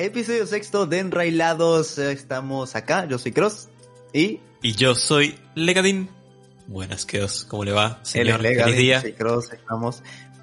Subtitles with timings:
[0.00, 1.98] Episodio sexto de Enrailados.
[1.98, 3.68] Estamos acá, yo soy Cross
[4.12, 4.38] y...
[4.62, 6.08] Y yo soy Legadin.
[6.68, 8.40] Buenas, Keos, ¿cómo le va, señor?
[8.40, 9.00] Legadin, Feliz día.
[9.00, 10.02] soy Cross, estamos...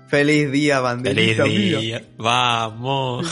[0.09, 2.05] Feliz día, banderita Feliz día.
[2.17, 3.27] Vamos.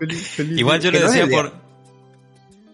[0.00, 1.52] Feliz- feliz Igual yo le no decía por...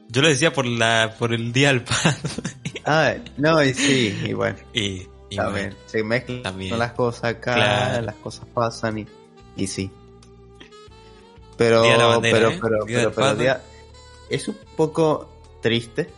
[0.09, 2.19] Yo le decía por la por el día del padre.
[2.85, 5.69] Ah, no, y sí, y bueno, y, y también.
[5.71, 6.77] bueno, Se mezclan también.
[6.77, 8.07] las cosas acá, Claro.
[8.07, 9.07] las cosas pasan y,
[9.57, 9.89] y sí.
[11.57, 12.59] Pero, Día de la bandera, pero, ¿eh?
[12.61, 13.63] pero, Día pero, pero día-
[14.31, 15.29] es un poco
[15.61, 16.11] triste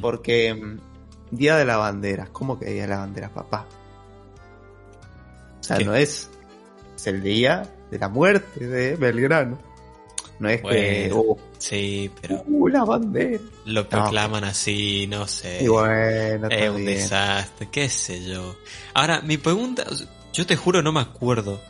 [0.00, 0.78] porque mm,
[1.30, 3.66] Día de la Bandera, ¿cómo que Día de la Bandera, papá?
[5.60, 5.84] O sea, ¿Qué?
[5.84, 6.30] no es,
[6.96, 9.58] es el día de la muerte de Belgrano.
[10.38, 13.40] No es que, oh, Sí, pero uh, la bandera.
[13.64, 15.64] lo proclaman así, no sé.
[15.64, 18.54] Y bueno, Es un desastre, qué sé yo.
[18.94, 19.84] Ahora, mi pregunta,
[20.32, 21.60] yo te juro no me acuerdo.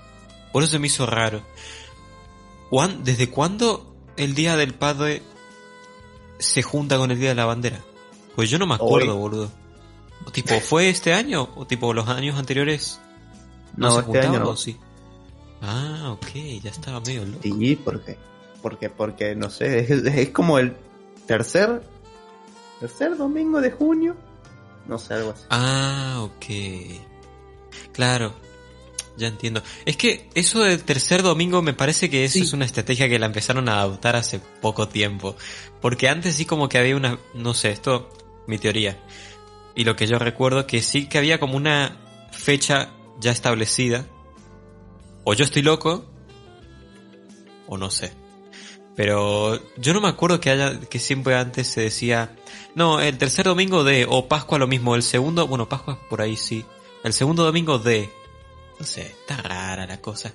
[0.53, 1.43] Por eso se me hizo raro.
[2.71, 5.23] ¿Cuán- ¿Desde cuándo el Día del Padre
[6.39, 7.81] se junta con el Día de la Bandera?
[8.35, 9.19] Pues yo no me acuerdo, Hoy.
[9.21, 9.51] boludo.
[10.27, 11.49] O tipo, ¿fue este año?
[11.57, 13.01] ¿O tipo los años anteriores?
[13.77, 14.51] No, se este juntaban año no.
[14.51, 14.77] o sí?
[15.63, 17.41] Ah, ok, ya estaba medio loco.
[17.43, 18.19] Sí, porque,
[18.63, 20.77] porque, porque, no sé, es, es como el
[21.27, 21.83] tercer,
[22.81, 24.17] tercer domingo de junio.
[24.87, 25.45] No sé, algo así.
[25.51, 27.91] Ah, ok.
[27.93, 28.33] Claro,
[29.19, 29.63] ya entiendo.
[29.85, 32.41] Es que eso del tercer domingo me parece que eso Sí.
[32.43, 35.37] es una estrategia que la empezaron a adoptar hace poco tiempo.
[35.81, 38.09] Porque antes sí como que había una, no sé, esto,
[38.47, 38.99] mi teoría.
[39.75, 41.97] Y lo que yo recuerdo que sí que había como una
[42.33, 44.07] fecha ya establecida.
[45.25, 46.07] O yo estoy loco,
[47.67, 48.13] o no sé.
[48.97, 52.35] Pero yo no me acuerdo que haya, que siempre antes se decía,
[52.75, 56.37] no, el tercer domingo de, o Pascua lo mismo, el segundo, bueno, Pascua por ahí
[56.37, 56.65] sí.
[57.05, 58.11] El segundo domingo de,
[58.79, 60.33] no sé, está rara la cosa.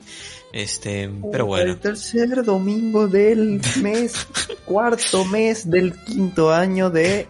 [0.51, 1.71] Este, pero bueno.
[1.73, 4.27] El tercer domingo del mes,
[4.65, 7.27] cuarto mes del quinto año de...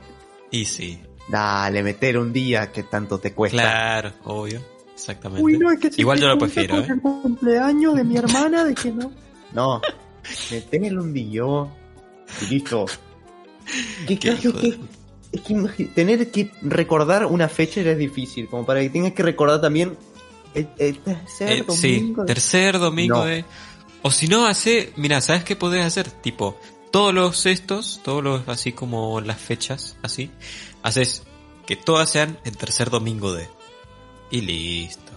[0.52, 3.62] Y sí, Dale, meter un día que tanto te cuesta.
[3.62, 4.62] claro, obvio,
[4.94, 5.44] exactamente.
[5.44, 6.88] Uy, no, es que Igual yo lo prefiero, ¿eh?
[6.90, 9.12] el cumpleaños de mi hermana, de que no.
[9.54, 9.82] No,
[10.52, 11.44] metele un día
[12.42, 12.86] y listo.
[14.08, 14.80] ¿Qué, Qué que,
[15.32, 19.24] es que tener que recordar una fecha ya es difícil, como para que tengas que
[19.24, 19.98] recordar también
[20.54, 22.22] el, el tercer Eh, sí, domingo.
[22.24, 23.26] de- tercer domingo No.
[23.26, 23.46] de...
[24.02, 24.92] O si no, hace...
[24.98, 26.10] Mira, ¿sabes qué podés hacer?
[26.12, 26.58] Tipo,
[26.92, 30.30] todos los estos, todos los así como las fechas, así,
[30.84, 31.24] haces
[31.66, 33.48] que todas sean el tercer domingo de...
[34.32, 35.12] Y listo.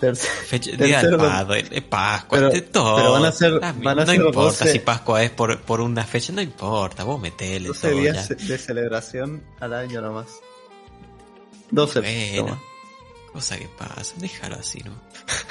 [0.00, 2.96] tercer- Fecha, Tercer día del padre, de Pascua, Pero- de todo.
[2.96, 5.60] pero van a ser- Ah, van a no ser importa 12 si Pascua es por,
[5.60, 8.34] por una fecha, no importa, vos metele 12 todo días ya.
[8.34, 10.28] de celebración al año nomás.
[11.70, 12.00] 12.
[12.00, 12.62] Bueno, toma.
[13.32, 14.92] Cosa que pasa, déjalo así, ¿no?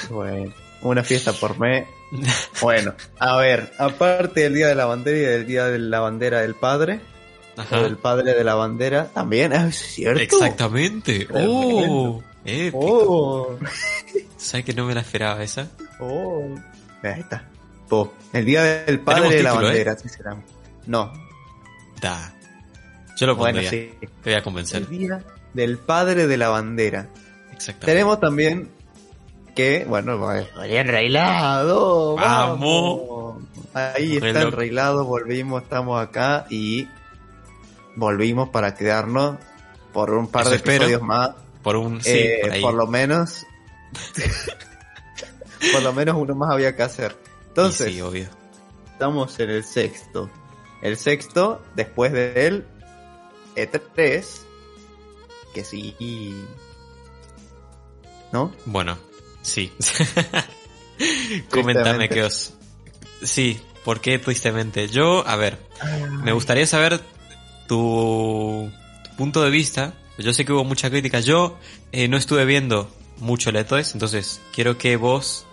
[0.10, 1.88] Bueno, una fiesta por mes.
[2.62, 6.42] Bueno, a ver, aparte del Día de la Bandera y del Día de la Bandera
[6.42, 7.02] del Padre,
[7.56, 7.82] Ajá.
[7.84, 10.20] del Padre de la Bandera, también, ah, ¿es cierto?
[10.20, 11.28] Exactamente.
[11.32, 12.80] Oh, épico.
[12.82, 13.60] Oh,
[14.38, 15.68] ¿Sabes que no me la esperaba esa?
[16.00, 16.56] oh.
[17.04, 17.48] Ahí está.
[17.88, 19.84] Po, el Día del Padre de la título, ¿eh?
[19.84, 20.38] Bandera, será.
[20.88, 21.14] No,
[22.02, 22.34] Da.
[23.18, 23.70] Yo lo bueno, pondría.
[23.70, 23.92] sí.
[24.24, 24.82] Te voy a convencer.
[24.82, 25.24] El Día
[25.54, 27.08] del Padre de la Bandera.
[27.80, 28.70] Tenemos también
[29.56, 32.16] que, bueno, pues, enrailado.
[32.16, 33.38] Vamos.
[33.74, 34.54] Ahí está Reloj.
[34.54, 36.88] enrailado, volvimos, estamos acá y
[37.96, 39.38] volvimos para quedarnos
[39.94, 40.76] por un par Eso de espero.
[40.86, 41.32] episodios más.
[41.62, 42.02] Por un.
[42.02, 42.62] Sí, Eh, por ahí.
[42.62, 43.46] por lo menos.
[45.74, 47.16] por lo menos uno más había que hacer.
[47.50, 48.28] Entonces, sí, obvio.
[48.94, 50.30] estamos en el sexto.
[50.82, 52.66] El sexto, después del
[53.56, 54.24] E3,
[55.54, 56.46] que sí.
[58.32, 58.54] ¿No?
[58.66, 58.98] Bueno,
[59.42, 59.72] sí.
[61.50, 62.10] Comentame Tristemente.
[62.10, 62.54] que os.
[63.24, 64.88] Sí, ¿por qué tristemente?
[64.90, 65.58] Yo, a ver,
[66.24, 67.00] me gustaría saber
[67.68, 68.72] tu,
[69.04, 69.94] tu punto de vista.
[70.18, 71.20] Yo sé que hubo mucha crítica.
[71.22, 71.58] Yo
[71.92, 75.46] eh, no estuve viendo mucho E3, entonces quiero que vos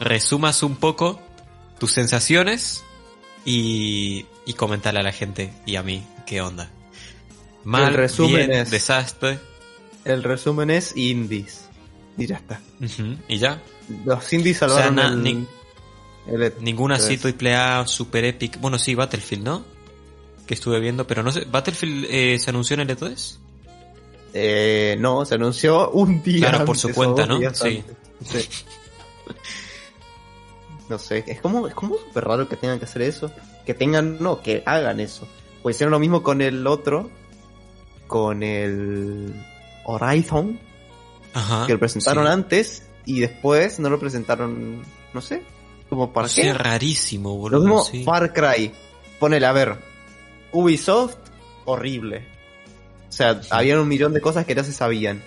[0.00, 1.20] resumas un poco
[1.78, 2.82] tus sensaciones
[3.44, 6.70] y, y comentarle a la gente y a mí qué onda.
[7.64, 9.38] Mal, El resumen bien, es- desastre.
[10.04, 11.68] El resumen es indies.
[12.18, 12.60] Y ya está.
[13.28, 13.60] Y ya.
[14.04, 15.46] Los indies sea, salvaron na- el, ni-
[16.26, 16.58] el E3.
[16.60, 18.60] Ninguna así triple A super epic.
[18.60, 19.64] Bueno, sí, Battlefield, ¿no?
[20.46, 21.44] Que estuve viendo, pero no sé.
[21.50, 23.36] ¿Battlefield eh, se anunció en el E3?
[24.34, 27.38] Eh, no, se anunció un día Claro, por su o cuenta, ¿no?
[27.54, 27.82] Sí.
[30.88, 33.30] No sé, es como, es como súper raro que tengan que hacer eso.
[33.64, 35.26] Que tengan, no, que hagan eso.
[35.62, 37.08] Pues hicieron lo mismo con el otro,
[38.08, 39.32] con el
[39.84, 40.58] Horizon,
[41.34, 41.66] Ajá.
[41.66, 42.32] que lo presentaron sí.
[42.32, 44.82] antes y después no lo presentaron,
[45.12, 45.42] no sé.
[45.88, 46.54] Como para Sí, qué?
[46.54, 47.60] rarísimo, Lo boludo.
[47.60, 48.04] mismo sí.
[48.04, 48.72] Far Cry.
[49.18, 49.76] Ponele, a ver.
[50.52, 51.16] Ubisoft,
[51.64, 52.26] horrible.
[53.08, 55.22] O sea, había un millón de cosas que no se sabían.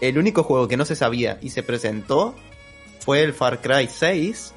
[0.00, 2.34] El único juego que no se sabía y se presentó
[3.00, 4.52] fue el Far Cry 6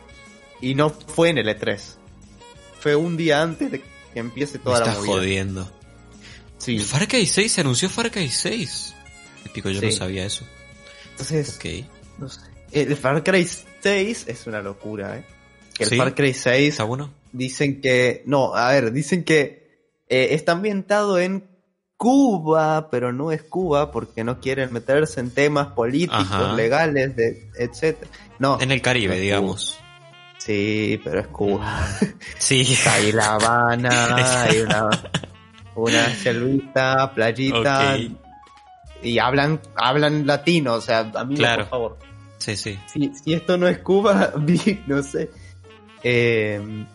[0.61, 1.79] y no fue en el E3.
[2.79, 3.81] Fue un día antes de
[4.13, 5.13] que empiece Me toda la estás movida.
[5.13, 5.71] jodiendo.
[6.57, 6.79] Sí.
[6.79, 8.93] Far Cry 6 se anunció Far Cry 6.
[9.45, 9.85] Épico, yo Sí.
[9.87, 10.45] no sabía eso.
[11.19, 11.59] Entonces,
[12.19, 12.41] no sé.
[12.71, 13.47] El Far Cry
[13.81, 15.23] 6 es una locura, ¿eh?
[15.73, 15.97] Que el ¿Sí?
[15.97, 17.11] Far Cry 6 ¿Está bueno?
[17.31, 18.21] Dicen que.
[18.27, 21.47] No, a ver, dicen que eh, está ambientado en
[21.97, 26.53] Cuba, pero no es Cuba porque no quieren meterse en temas políticos, Ajá.
[26.53, 27.97] legales, de, etc.
[28.37, 28.61] No.
[28.61, 29.79] En el Caribe, digamos.
[30.37, 31.87] Sí, pero es Cuba.
[32.37, 32.61] Sí.
[32.61, 34.89] Está ahí La Habana, hay una,
[35.75, 37.95] una selvita, playita.
[37.95, 38.26] Ok.
[39.03, 41.63] Y hablan, hablan latino, o sea, amigos, Claro.
[41.63, 41.97] por favor.
[42.39, 42.79] Sí, sí.
[42.91, 44.33] Si, si esto no es Cuba,
[44.87, 45.29] no sé.
[46.03, 46.85] Eh,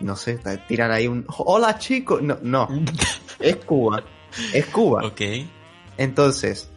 [0.00, 1.24] no sé, tiran ahí un.
[1.28, 2.22] Hola chicos.
[2.22, 2.68] No, no.
[3.38, 4.02] Es Cuba.
[4.52, 5.06] Es Cuba.
[5.06, 5.20] Ok.
[5.96, 6.68] Entonces.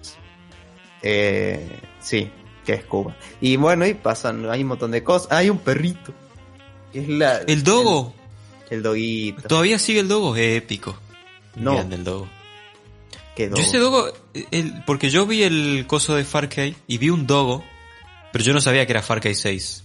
[1.01, 2.31] Eh, sí,
[2.65, 3.15] que es Cuba.
[3.41, 5.31] Y bueno, y pasan, hay un montón de cosas.
[5.31, 6.13] Hay un perrito.
[6.93, 8.13] Es la, El dogo.
[8.69, 9.47] El, el doguito.
[9.47, 10.35] Todavía sigue el dogo.
[10.35, 10.95] Épico.
[11.55, 11.73] No.
[11.73, 12.27] Grande el dogo.
[13.37, 14.07] Yo ese dogo,
[14.51, 17.63] el- porque yo vi el coso de Far Cry y vi un dogo,
[18.31, 19.83] pero yo no sabía que era Far Cry 6.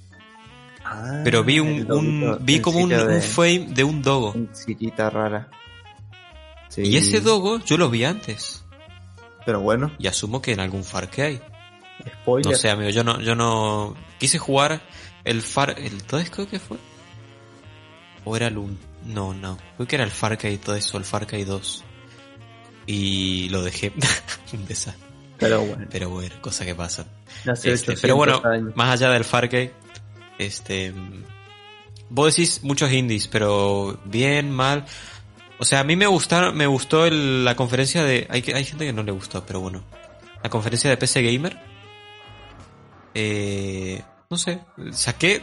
[0.85, 4.35] Ah, Pero vi un, doguito un- vi como un, de- un frame de un dogo.
[4.53, 5.51] sillita rara.
[6.69, 6.83] Sí.
[6.83, 8.65] Y ese dogo yo lo vi antes.
[9.47, 11.41] Pero bueno, Y asumo que en algún Far Cry.
[12.23, 12.53] spoiler.
[12.53, 14.83] No sé, amigo, yo no, yo no quise jugar
[15.25, 16.77] el Far, el 2 creo que fue.
[18.25, 18.77] O era el 1.
[19.07, 19.57] No, no.
[19.77, 21.85] Creo que era el Far Cry todo eso, el Far Cry 2.
[22.91, 23.93] Y lo dejé.
[24.55, 25.07] Un desastre.
[25.39, 25.87] Pero bueno.
[25.91, 26.73] Pero bueno, cosas que.
[26.73, 27.03] Hace
[27.73, 28.75] Este, 800 pero bueno, años.
[28.75, 29.71] más allá del Far Cry,
[30.39, 30.93] este,
[32.09, 34.87] vos decís muchos indies, pero bien, mal.
[35.59, 38.87] O sea, a mí me gustaron, me gustó el- la conferencia de, hay, hay gente
[38.87, 39.85] que no le gustó, pero bueno,
[40.43, 41.57] la conferencia de PC Gamer.
[43.15, 44.61] Eh, no sé,
[44.93, 45.43] saqué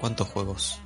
[0.00, 0.80] cuántos juegos.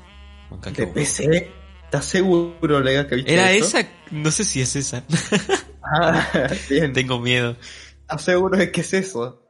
[0.72, 0.86] De.
[0.86, 1.50] PC.
[1.84, 3.78] ¿Estás seguro, Lega, que viste Era eso?
[3.78, 5.02] esa, no sé si es esa.
[5.92, 6.92] Ah, bien.
[6.92, 7.56] Tengo miedo.
[8.02, 9.42] ¿Estás seguro de que es eso?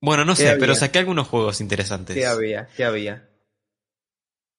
[0.00, 2.16] Bueno, no ¿Qué sé, pero saqué algunos juegos interesantes.
[2.16, 2.68] ¿Qué había?
[2.76, 3.28] ¿Qué había?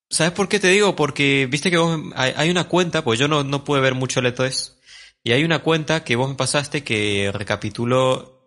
[0.10, 0.96] ¿Sabes por qué te digo?
[0.96, 4.20] Porque viste que vos, hay, hay una cuenta, pues yo no, no pude ver mucho
[4.20, 4.74] el E3,
[5.24, 8.42] y hay una cuenta que vos me pasaste que recapituló,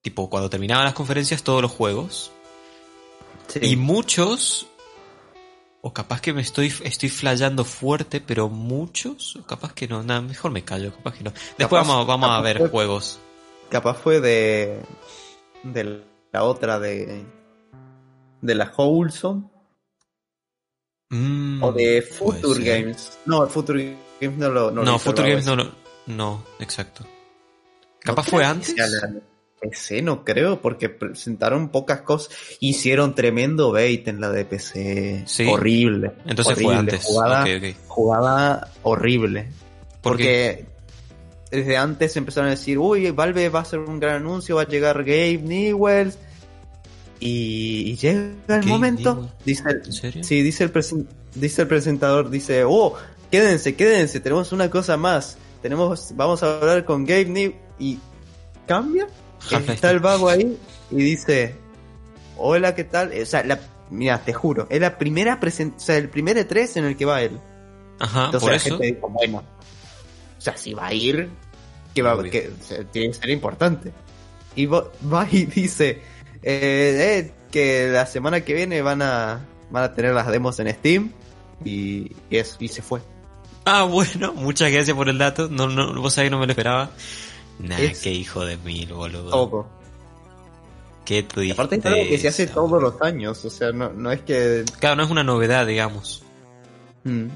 [0.00, 2.30] tipo, cuando terminaban las conferencias, todos los juegos.
[3.48, 3.60] Sí.
[3.62, 4.68] Y muchos,
[5.80, 10.20] o capaz que me estoy, estoy flayando fuerte, pero muchos, o capaz que no, nada,
[10.20, 11.30] mejor me callo, capaz que no.
[11.30, 13.20] Después Capaz- vamos, vamos a ver fue- juegos.
[13.70, 14.80] Capaz fue de.
[15.62, 16.02] de
[16.32, 17.24] la otra de.
[18.40, 19.44] de la Wholesome.
[21.10, 22.62] Mm, o de Future.
[22.64, 23.18] Games.
[23.24, 24.70] No, Future Games no lo.
[24.70, 25.72] No, hizo Future Games no, lo-
[26.06, 27.06] no, exacto.
[28.00, 28.74] Capaz No fue antes.
[29.60, 32.34] PC, no creo, porque presentaron pocas cosas.
[32.60, 35.24] Hicieron tremendo bait en la de PC.
[35.26, 35.46] Sí.
[35.48, 36.12] Horrible.
[36.26, 36.64] Entonces horrible.
[36.64, 37.04] fue antes.
[37.86, 39.48] Jugada, horrible.
[40.00, 40.64] ¿Por qué?
[40.64, 40.78] Porque
[41.50, 44.68] desde antes empezaron a decir, uy, Valve va a hacer un gran anuncio, va a
[44.68, 46.18] llegar Gabe Newells.
[47.20, 49.14] Y, y llega el momento.
[49.14, 49.30] Newell.
[49.44, 50.24] Dice el, ¿En serio?
[50.24, 50.72] sí, dice el,
[51.34, 52.94] dice el presentador, dice, oh,
[53.30, 55.36] quédense, quédense, tenemos una cosa más.
[55.62, 57.56] Tenemos, vamos a hablar con Gabe Newell.
[57.80, 57.98] Y
[58.66, 59.06] cambia.
[59.68, 60.58] Está el vago ahí
[60.90, 61.54] y dice,
[62.36, 63.12] hola, ¿qué tal?
[63.20, 63.58] O sea, la,
[63.90, 67.04] mira, te juro, es la primera presen- o sea, el primer E3 en el que
[67.04, 67.38] va él.
[68.00, 68.68] Ajá, Entonces por la eso.
[68.78, 71.28] gente dijo, bueno, o sea, si va a ir,
[71.94, 73.92] que va, que, o sea, tiene que ser importante.
[74.54, 76.00] Y va, va y dice
[76.42, 80.72] eh, eh, que la semana que viene van a, van a tener las demos en
[80.74, 81.12] Steam
[81.64, 83.00] y, y, eso, y se fue.
[83.64, 85.48] Ah, bueno, muchas gracias por el dato.
[85.50, 86.90] No, no, vos sabés que no me lo esperaba.
[87.58, 89.30] Nah, Es- qué hijo de mil, boludo.
[89.30, 89.68] Todo.
[91.04, 91.52] Qué triste.
[91.54, 94.64] aparte es algo que se hace todos los años, o sea, no, no es que...
[94.78, 96.22] Claro, no es una novedad, digamos.
[97.04, 97.26] mm,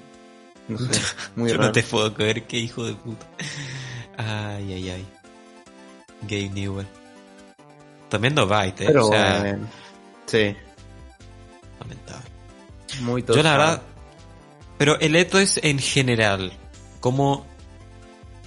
[0.69, 1.01] no sé,
[1.37, 1.69] muy Yo raro.
[1.69, 3.27] no te puedo creer, qué hijo de puta.
[4.19, 5.07] Ay, ay, ay.
[6.23, 6.87] Gabe Newell.
[8.11, 8.87] También no Byte, eh.
[8.89, 9.67] Pero o sea, bueno,
[10.27, 10.55] sí,
[11.81, 12.29] lamentable.
[13.01, 13.83] muy Yo la verdad.
[14.77, 16.53] Pero el Eto es en general.
[17.01, 17.47] ¿Cómo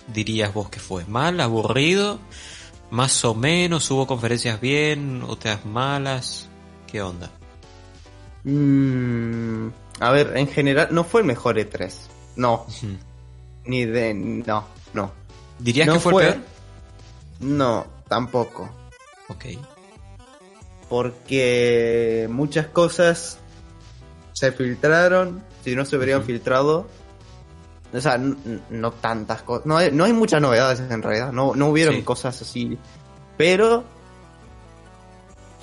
[0.07, 1.05] dirías vos que fue?
[1.05, 1.39] ¿Mal?
[1.41, 2.19] ¿Aburrido?
[2.91, 3.89] ¿Más o menos?
[3.91, 5.23] ¿Hubo conferencias bien?
[5.23, 6.49] ¿Otras malas?
[6.87, 7.31] ¿Qué onda?
[8.43, 9.69] Mm,
[9.99, 11.91] a ver, en general, no fue el mejor E3.
[12.35, 12.67] No,
[13.65, 14.13] ni de.
[14.13, 15.11] No, no.
[15.59, 16.45] ¿Dirías no que fue, el peor?
[17.39, 18.69] No, tampoco.
[19.29, 19.45] Ok.
[20.89, 23.39] Porque muchas cosas
[24.33, 26.87] se filtraron, si no se hubieran filtrado,
[27.93, 31.67] o sea, no tantas cosas, no hay, no hay muchas novedades en realidad, no, no
[31.69, 32.01] hubieron Sí.
[32.03, 32.77] cosas así,
[33.37, 33.83] pero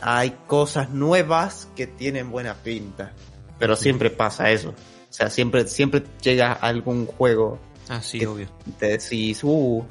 [0.01, 3.13] hay cosas nuevas que tienen buena pinta,
[3.59, 8.49] pero siempre pasa eso, o sea, siempre, siempre llega algún juego Ah, sí, que obvio.
[8.79, 9.85] te decís, uh,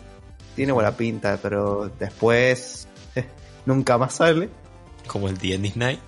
[0.56, 2.88] tiene buena pinta, pero después
[3.66, 4.50] nunca más sale.
[5.08, 6.00] Como el D&D Night.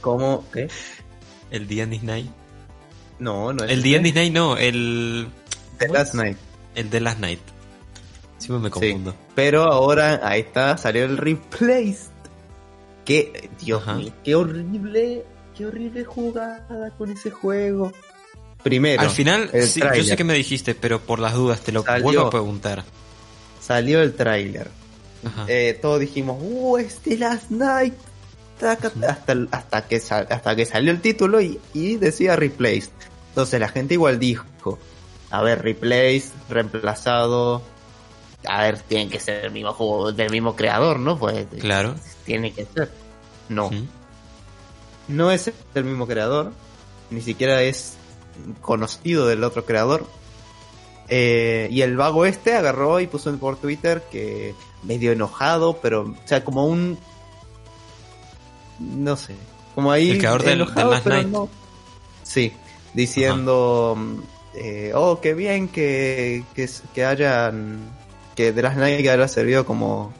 [0.00, 0.44] ¿Cómo?
[0.52, 0.68] ¿Qué?
[1.50, 2.30] El D&D Night.
[3.18, 3.88] No, no es El ese.
[4.00, 5.28] D&D Night no, el...
[5.78, 6.36] The Last Night.
[6.74, 7.40] El de Last Night.
[8.38, 9.14] Siempre me confundo.
[9.34, 12.10] Pero ahora, ahí está, salió el Replaced.
[13.04, 13.94] Que, Dios Ajá.
[13.94, 15.24] mío, qué horrible,
[15.56, 17.92] qué horrible jugada con ese juego.
[18.62, 21.84] Primero, Al final, sí, yo sé que me dijiste, pero por las dudas te lo
[21.84, 22.02] Salió.
[22.04, 22.84] vuelvo a preguntar.
[23.60, 24.68] salió el tráiler.
[25.48, 27.94] Eh, todos dijimos, uh, es The Last Night.
[28.60, 28.90] Hasta,
[29.52, 32.90] hasta, que sal- hasta que salió el título y, y decía Replaced.
[33.30, 34.44] Entonces la gente igual dijo,
[35.30, 37.62] a ver, Replaced, reemplazado.
[38.46, 41.18] A ver, tiene que ser el mismo juego del mismo creador, ¿no?
[41.18, 41.94] Pues Claro.
[42.24, 42.90] tiene que ser.
[43.48, 43.70] No,
[45.08, 46.52] no es el mismo creador,
[47.10, 47.94] ni siquiera es
[48.60, 50.06] conocido del otro creador.
[51.08, 56.16] Eh, y el vago este agarró y puso por Twitter que medio enojado, pero, o
[56.28, 56.98] sea, como un.
[58.78, 59.34] No sé.
[59.74, 60.10] Como ahí.
[60.10, 61.28] El creador del- enojado, del Last pero Night.
[61.28, 61.48] no.
[62.22, 62.52] Sí,
[62.94, 63.96] diciendo.
[64.54, 67.80] eh, oh, qué bien que, que, que hayan.
[68.34, 70.12] Que The Last Night haya servido como,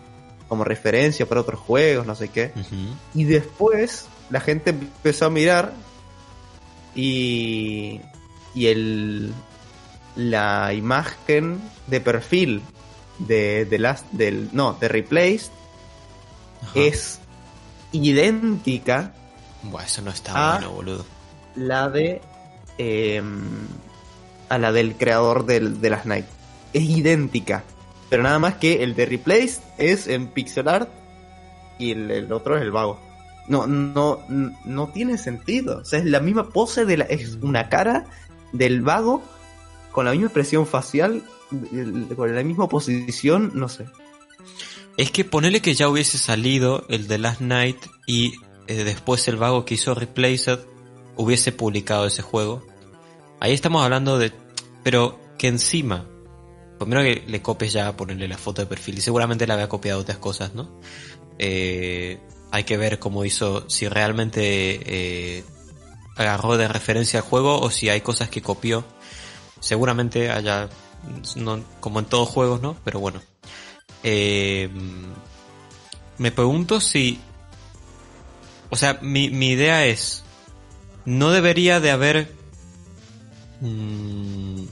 [0.49, 2.53] como referencia para otros juegos, no sé qué.
[3.15, 5.73] Y después la gente empezó a mirar
[6.95, 8.01] y,
[8.55, 9.35] y el,
[10.17, 12.63] la imagen de perfil
[13.19, 15.51] de, de Last, del, no, de Replaced
[16.63, 16.73] Ajá.
[16.81, 17.21] es
[18.05, 19.13] idéntica
[19.63, 21.05] Buah, eso no está bueno, boludo.
[21.55, 22.21] la de
[22.79, 23.23] eh,
[24.49, 26.27] a la del creador del, de las Night.
[26.73, 27.65] Es idéntica.
[28.09, 30.89] Pero nada más que el de Replaced es en pixel art
[31.79, 33.01] y el, el otro es el vago.
[33.49, 35.79] No, no, no tiene sentido.
[35.79, 38.07] O sea, es la misma pose de la, es una cara
[38.53, 39.23] del vago
[39.91, 41.23] con la misma expresión facial,
[42.17, 43.87] con la misma posición, no sé.
[44.97, 47.77] Es que ponele que ya hubiese salido el de Last Night
[48.07, 48.33] y
[48.67, 50.61] eh, después el vago que hizo Replaced
[51.17, 52.67] hubiese publicado ese juego.
[53.41, 54.33] Ahí estamos hablando de...
[54.83, 56.07] Pero que encima...
[56.79, 60.01] Primero que le copies ya ponerle la foto de perfil y seguramente le había copiado
[60.01, 60.79] otras cosas, ¿no?
[61.39, 64.43] Eh, hay que ver cómo hizo, si realmente
[64.85, 65.45] eh,
[66.17, 68.85] agarró de referencia al juego o si hay cosas que copió.
[69.59, 70.69] Seguramente haya,
[71.37, 72.77] no, como en todos juegos, ¿no?
[72.85, 73.23] Pero bueno.
[74.09, 74.69] Eh,
[76.19, 77.19] me pregunto si...
[78.71, 80.23] O sea, mi, mi idea es...
[81.05, 82.33] No debería de haber...
[83.61, 84.63] mm,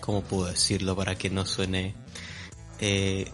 [0.00, 1.94] ¿Cómo puedo decirlo para que no suene...
[2.80, 3.30] Eh,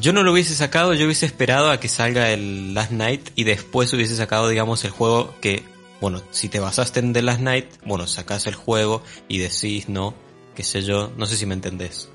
[0.00, 3.44] yo no lo hubiese sacado, yo hubiese esperado a que salga el Last Night y
[3.44, 5.62] después hubiese sacado, digamos, el juego que,
[6.00, 10.14] bueno, si te basaste en The Last Night, bueno, sacás el juego y decís, no,
[10.56, 12.08] qué sé yo, no sé si me entendés.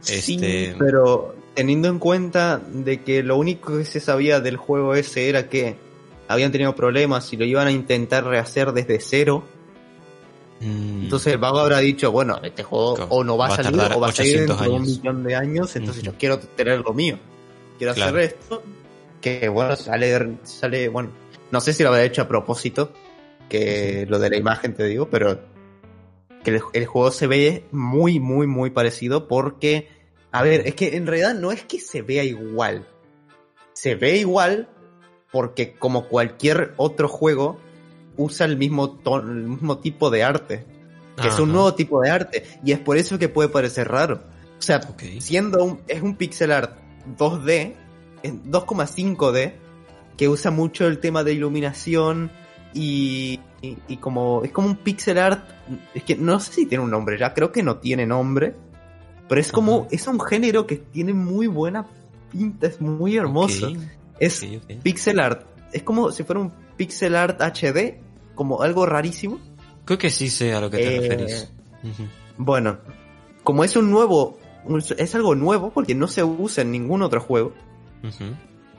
[0.00, 4.94] Sí, Este- pero teniendo en cuenta de que lo único que se sabía del juego
[4.94, 5.76] ese era que
[6.28, 9.42] habían tenido problemas y lo iban a intentar rehacer desde cero,
[10.60, 13.92] Mm, entonces el vago habrá dicho, bueno, este juego o no va, va a salir
[13.94, 16.80] o va a salir 800 dentro de un millón de años, entonces yo quiero tener
[16.80, 17.18] lo mío.
[17.78, 18.16] Quiero Claro.
[18.16, 18.62] hacer esto,
[19.20, 21.10] que bueno, sale, sale, bueno,
[21.50, 22.92] no sé si lo habrá hecho a propósito,
[23.50, 25.38] que lo de la imagen te digo, pero
[26.42, 29.88] que el, el juego se ve muy, muy, muy parecido porque,
[30.32, 32.86] a ver, es que en realidad no es que se vea igual.
[33.72, 34.68] Se ve igual
[35.30, 37.58] porque como cualquier otro juego
[38.16, 40.66] usa el mismo tono, el mismo tipo de arte,
[41.20, 44.22] que es un nuevo tipo de arte y es por eso que puede parecer raro.
[44.58, 44.80] O sea,
[45.20, 46.78] siendo un, es un pixel art
[47.18, 47.74] 2D,
[48.22, 49.52] en 2,5D,
[50.16, 52.30] que usa mucho el tema de iluminación
[52.72, 55.48] y, y, y como es como un pixel art,
[55.94, 58.54] es que no sé si tiene un nombre ya, creo que no tiene nombre,
[59.28, 61.86] pero es como, es un género que tiene muy buena
[62.32, 63.68] pinta, es muy hermoso.
[63.68, 63.76] Ok,
[64.18, 64.46] Es
[64.82, 67.98] pixel art, es como si fuera un pixel art HD,
[68.34, 69.38] como algo rarísimo.
[69.84, 71.52] Creo que sí sé a lo que te Eh, referís.
[72.36, 72.78] Bueno,
[73.44, 74.38] como es un nuevo,
[74.98, 77.52] es algo nuevo porque no se usa en ningún otro juego.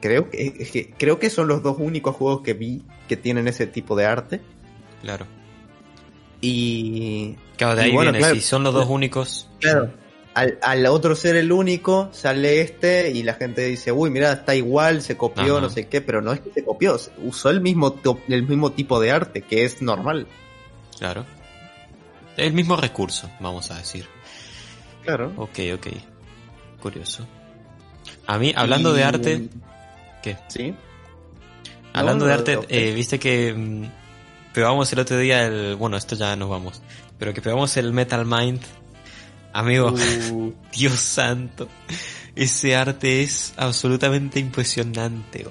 [0.01, 3.95] Creo que, creo que son los dos únicos juegos que vi que tienen ese tipo
[3.95, 4.41] de arte.
[5.01, 5.25] Claro.
[6.41, 8.35] Y Claro, de Y ahí bueno, viene, claro.
[8.35, 9.49] si son los dos únicos.
[9.59, 9.91] claro,
[10.37, 14.53] al, al otro ser el único, sale este y la gente dice, uy, mira, está
[14.53, 15.61] igual, se copió, Ajá.
[15.61, 18.99] no sé qué, pero no es que se copió, usó el mismo, el mismo tipo
[18.99, 20.27] de arte, que es normal.
[20.99, 21.25] Claro.
[22.35, 24.05] El mismo recurso, vamos a decir.
[25.03, 25.33] Claro.
[25.37, 25.87] Ok, ok.
[26.79, 27.25] Curioso.
[28.27, 29.49] A mí, hablando de arte,
[30.21, 30.37] ¿qué?
[30.49, 30.75] Sí.
[31.93, 35.75] Hablando No, de arte, eh, viste que mm, probamos el otro día el...
[35.77, 36.83] Bueno, esto ya nos vamos.
[37.17, 38.61] Pero que probamos el Metal Mind.
[39.53, 39.93] Amigo,
[40.31, 41.67] Uh, Dios santo.
[42.35, 45.47] Ese arte es absolutamente impresionante,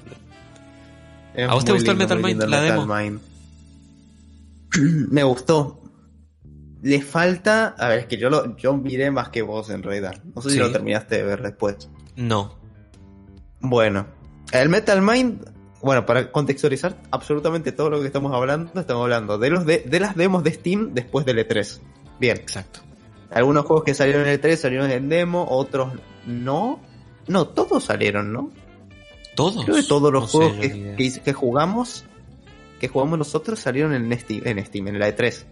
[1.33, 2.95] es ¿A vos te gustó el Metal Mind, la Metal demo?
[2.95, 3.19] Mind.
[5.11, 5.81] Me gustó.
[6.81, 7.75] Le falta.
[7.77, 10.21] A ver, es que yo lo yo miré más que vos en realidad.
[10.35, 11.89] No sé si lo terminaste de ver después.
[12.15, 12.57] No.
[13.59, 14.07] Bueno,
[14.51, 15.51] el Metal Mind.
[15.81, 19.99] Bueno, para contextualizar absolutamente todo lo que estamos hablando, estamos hablando de los de, de
[19.99, 21.79] las demos de Steam después del E3.
[22.19, 22.79] Bien, Exacto.
[23.31, 25.93] Algunos juegos que salieron en el E3 salieron en demo, otros
[26.25, 26.79] no.
[27.27, 28.51] No, todos salieron, ¿no?
[29.35, 29.65] ¿Todos?
[29.65, 32.05] Creo que todos los No juegos que, que jugamos,
[32.79, 35.43] que jugamos nosotros, salieron en Steam, en Steam, en la E3.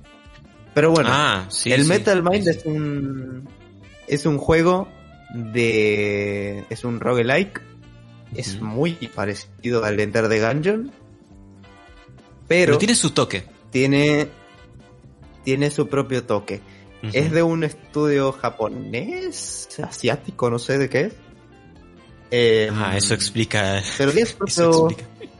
[0.73, 3.47] Pero bueno, ah, sí, el sí, Metal Mind sí, es un
[4.07, 4.87] es un juego
[5.33, 7.61] de es un roguelike,
[8.35, 8.65] es Ujú.
[8.65, 10.91] muy parecido al Enter the Gungeon,
[12.47, 13.43] pero, Pero tiene su toque.
[13.71, 14.27] tiene
[15.43, 16.61] tiene su propio toque.
[17.13, 21.13] Es de un estudio japonés, asiático, no sé de qué es.
[22.31, 23.81] Eh, Ah, eso explica.
[23.97, 25.33] Pero tiene su Eso propio, explica.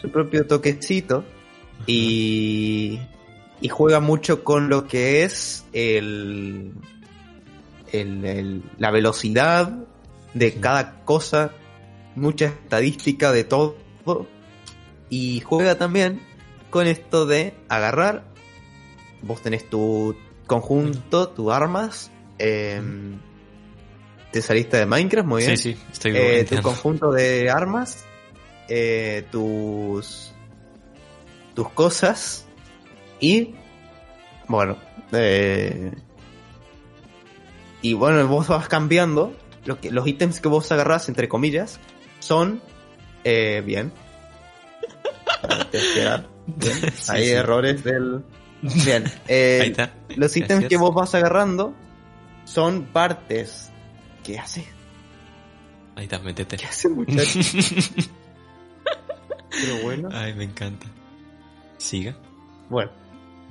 [0.00, 1.24] su propio toquecito
[1.86, 2.98] y,
[3.60, 6.72] y juega mucho con lo que es el,
[7.92, 9.72] el- el- la velocidad
[10.32, 10.58] de Sí.
[10.60, 11.52] cada cosa,
[12.16, 13.76] mucha estadística de todo
[15.10, 16.20] y juega también
[16.70, 18.24] con esto de agarrar,
[19.22, 23.18] vos tenés tu conjunto, tus armas, em,
[24.30, 25.56] te saliste de Minecraft, muy bien.
[25.56, 28.04] Sí, sí, estoy Eh, tu conjunto de armas,
[28.68, 30.32] eh, tus
[31.54, 32.46] tus cosas
[33.20, 33.54] y
[34.48, 34.76] bueno,
[35.12, 35.92] eh,
[37.80, 41.78] y bueno, vos vas cambiando lo que, los ítems que vos agarrás entre comillas
[42.18, 42.60] son
[43.22, 43.92] eh, bien.
[45.42, 46.76] Para testear, bien.
[46.96, 47.30] Sí, Hay sí.
[47.30, 48.24] errores del
[48.84, 49.04] bien.
[49.28, 49.74] eh,
[50.16, 50.68] los ítems Gracias.
[50.68, 51.74] que vos vas agarrando
[52.44, 53.70] son partes.
[54.22, 54.64] ¿Qué hace?
[55.96, 56.56] Ahí está, métete.
[56.56, 57.38] ¿Qué hace muchacho?
[59.50, 60.08] Pero bueno.
[60.12, 60.86] Ay, me encanta.
[61.78, 62.16] Siga.
[62.68, 62.90] Bueno.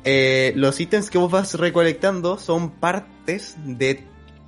[0.04, 4.06] Eh, los ítems que vos vas recolectando son partes de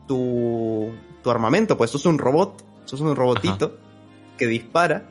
[0.08, 0.91] tu,
[1.23, 1.78] tu armamento.
[1.78, 2.63] Pues sos un robot.
[2.86, 3.78] Sos un robotito
[4.38, 5.10] que dispara.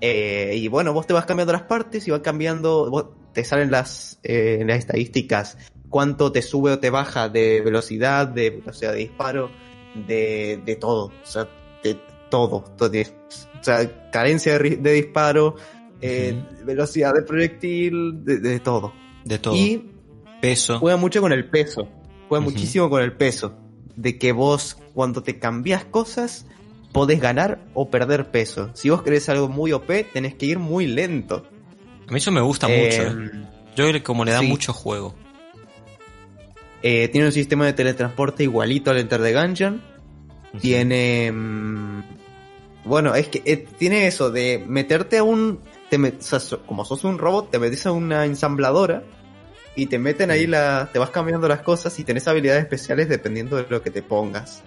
[0.00, 2.90] Eh, y bueno, vos te vas cambiando las partes y vas cambiando.
[2.90, 3.06] vos-
[3.38, 5.58] te salen las, eh, las estadísticas.
[5.88, 9.52] Cuánto te sube o te baja de velocidad, de velocidad de disparo,
[9.94, 11.12] de, de todo.
[11.22, 11.48] O sea,
[11.84, 11.96] de
[12.30, 12.64] todo.
[12.80, 15.54] o sea, carencia de, de disparo,
[16.00, 18.92] eh, velocidad de proyectil, de, de todo.
[19.24, 19.54] De todo.
[19.54, 19.88] Y
[20.40, 20.80] Peso.
[20.80, 21.88] juega mucho con el peso.
[22.28, 23.54] Juega muchísimo con el peso.
[23.94, 26.44] De que vos, cuando te cambias cosas,
[26.92, 28.70] podés ganar o perder peso.
[28.74, 31.46] Si vos querés algo muy OP, tenés que ir muy lento.
[32.08, 33.02] A mí eso me gusta Eh, mucho.
[33.20, 33.30] eh.
[33.76, 34.46] Yo creo que como le da sí.
[34.46, 35.14] mucho juego.
[36.82, 39.82] eh, tiene un sistema de teletransporte igualito al Enter the Gungeon.
[40.60, 41.30] Tiene.
[41.32, 42.02] mm,
[42.84, 45.60] bueno, es que eh, tiene eso de meterte a un.
[45.90, 49.02] Te met- o sea, so- como sos un robot, te metes a una ensambladora
[49.76, 50.88] y te meten ahí la.
[50.92, 54.62] Te vas cambiando las cosas y tenés habilidades especiales dependiendo de lo que te pongas.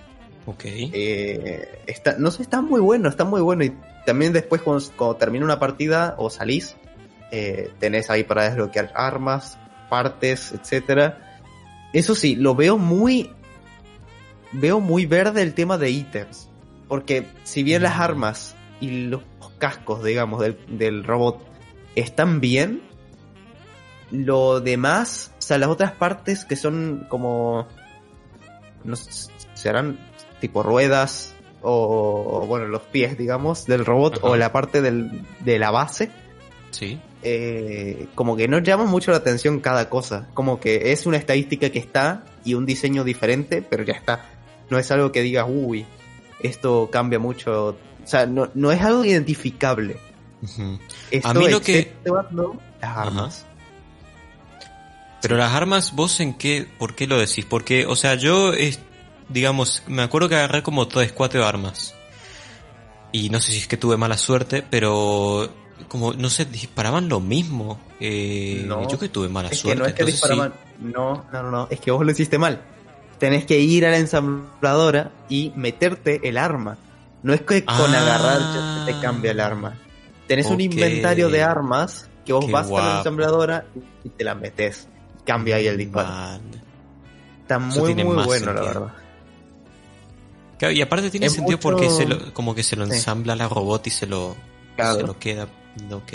[0.45, 0.63] Ok.
[0.65, 3.63] Eh, está, no sé, está muy bueno, está muy bueno.
[3.63, 3.73] Y
[4.05, 6.75] también después, cuando, cuando termina una partida o salís,
[7.31, 9.57] eh, tenés ahí para desbloquear armas,
[9.89, 11.39] partes, etcétera.
[11.93, 13.31] Eso sí, lo veo muy.
[14.53, 16.49] Veo muy verde el tema de ítems.
[16.87, 18.01] Porque si bien las Mm.
[18.01, 19.21] armas y los
[19.57, 21.41] cascos, digamos, del, del robot
[21.95, 22.81] están bien,
[24.11, 27.67] lo demás, o sea, las otras partes que son como.
[28.83, 29.99] No sé, serán
[30.39, 34.27] tipo ruedas o, o, bueno, los pies, digamos, del robot Ajá.
[34.27, 36.09] o la parte del, de la base
[36.71, 36.99] Sí.
[37.23, 40.27] Eh, como que no llama mucho la atención cada cosa.
[40.33, 44.25] Como que es una estadística que está y un diseño diferente, pero ya está.
[44.69, 45.85] No es algo que digas, uy,
[46.41, 47.67] esto cambia mucho.
[48.03, 49.97] O sea, no, no es algo identificable.
[50.41, 50.79] Ujú.
[51.11, 51.93] Esto A mí lo que-
[52.81, 53.45] las armas.
[55.21, 56.65] Pero las armas, ¿vos en qué?
[56.79, 57.45] ¿Por qué lo decís?
[57.45, 58.79] Porque, o sea, yo, es,
[59.29, 61.93] digamos, me acuerdo que agarré como tres, cuatro armas.
[63.11, 65.53] Y no sé si es que tuve mala suerte, pero
[65.87, 67.79] como, no sé, disparaban lo mismo.
[67.99, 69.79] Eh, No, yo que tuve mala Es que suerte.
[69.81, 70.27] no es que entonces sí.
[70.29, 70.53] disparaban.
[70.79, 71.67] No, no, no.
[71.69, 72.61] Es que vos lo hiciste mal.
[73.19, 76.77] Tenés que ir a la ensambladora y meterte el arma.
[77.23, 78.01] No es que con Ah.
[78.01, 79.77] agarrar se te cambia el arma.
[80.27, 83.65] tenés un inventario de armas que vos Qué vas a la ensambladora
[84.03, 84.87] y te la metes.
[85.25, 86.39] Cambia ahí el disparo.
[87.41, 88.93] Está muy, muy bueno, la verdad.
[90.57, 92.93] Claro, y aparte tiene Es sentido mucho- porque se lo, como que se lo Sí.
[92.93, 94.35] ensambla la robot y se lo,
[94.75, 94.95] Claro.
[94.99, 95.47] se lo queda.
[95.91, 96.13] Ok.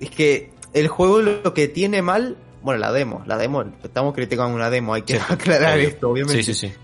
[0.00, 4.54] Es que el juego lo que tiene mal, bueno, la demo, la demo, estamos criticando
[4.54, 5.88] una demo, hay que Sí, aclarar obvio.
[5.88, 6.42] esto, obviamente.
[6.42, 6.74] Sí, sí, sí.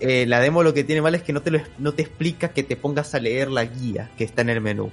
[0.00, 2.48] Eh, la demo lo que tiene mal es que no te, lo, no te explica
[2.48, 4.90] que te pongas a leer la guía que está en el menú.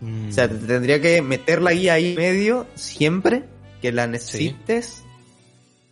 [0.00, 3.44] Mm, O sea, te tendría que meter la guía ahí en medio siempre
[3.82, 5.02] que la necesites.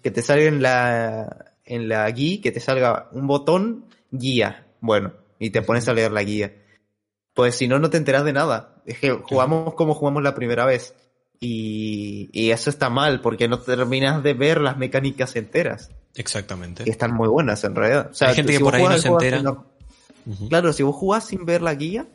[0.03, 4.67] Que te salga en la, en la guía, que te salga un botón guía.
[4.81, 6.53] Bueno, y te pones a leer la guía.
[7.39, 8.83] Pues si no, no te enteras de nada.
[8.85, 10.97] Es que jugamos como jugamos la primera vez.
[11.39, 15.93] Y, y eso está mal porque no terminas de ver las mecánicas enteras.
[16.17, 16.83] Exactamente.
[16.83, 18.09] Que están muy buenas en realidad.
[18.11, 19.55] O sea, Hay gente que si por ahí no se entera.
[20.49, 22.09] Claro, si vos jugás sin ver la guía,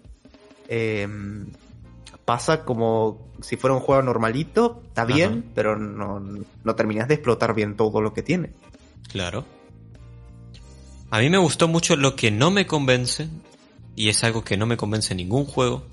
[0.68, 1.08] eh,
[2.26, 7.56] pasa como si fuera un juego normalito, está bien, pero no, no terminas de explotar
[7.56, 8.52] bien todo lo que tiene.
[9.10, 9.46] Claro.
[11.12, 13.30] A mí me gustó mucho lo que no me convence,
[13.96, 15.86] y es algo que no me convence en ningún juego,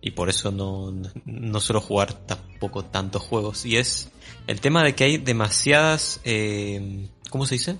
[0.00, 0.92] y por eso no,
[1.24, 4.10] no suelo jugar tampoco tantos juegos, y es
[4.46, 7.76] el tema de que hay demasiadas, eh, ¿cómo se dice?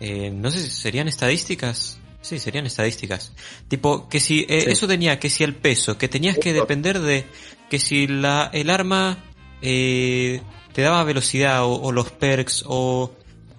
[0.00, 1.98] Eh, no sé si serían estadísticas.
[2.22, 3.32] Sí, serían estadísticas.
[3.68, 4.70] Tipo, que si eh, Sí.
[4.72, 7.24] eso tenía, que si el peso, que tenías que depender de
[7.70, 9.24] que si la, el arma
[9.62, 13.10] eh, te daba velocidad o, o los perks o,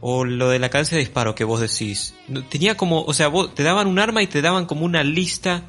[0.01, 2.15] o lo de la cadencia de disparo que vos decís.
[2.49, 5.63] Tenía como, o sea, vos te daban un arma y te daban como una lista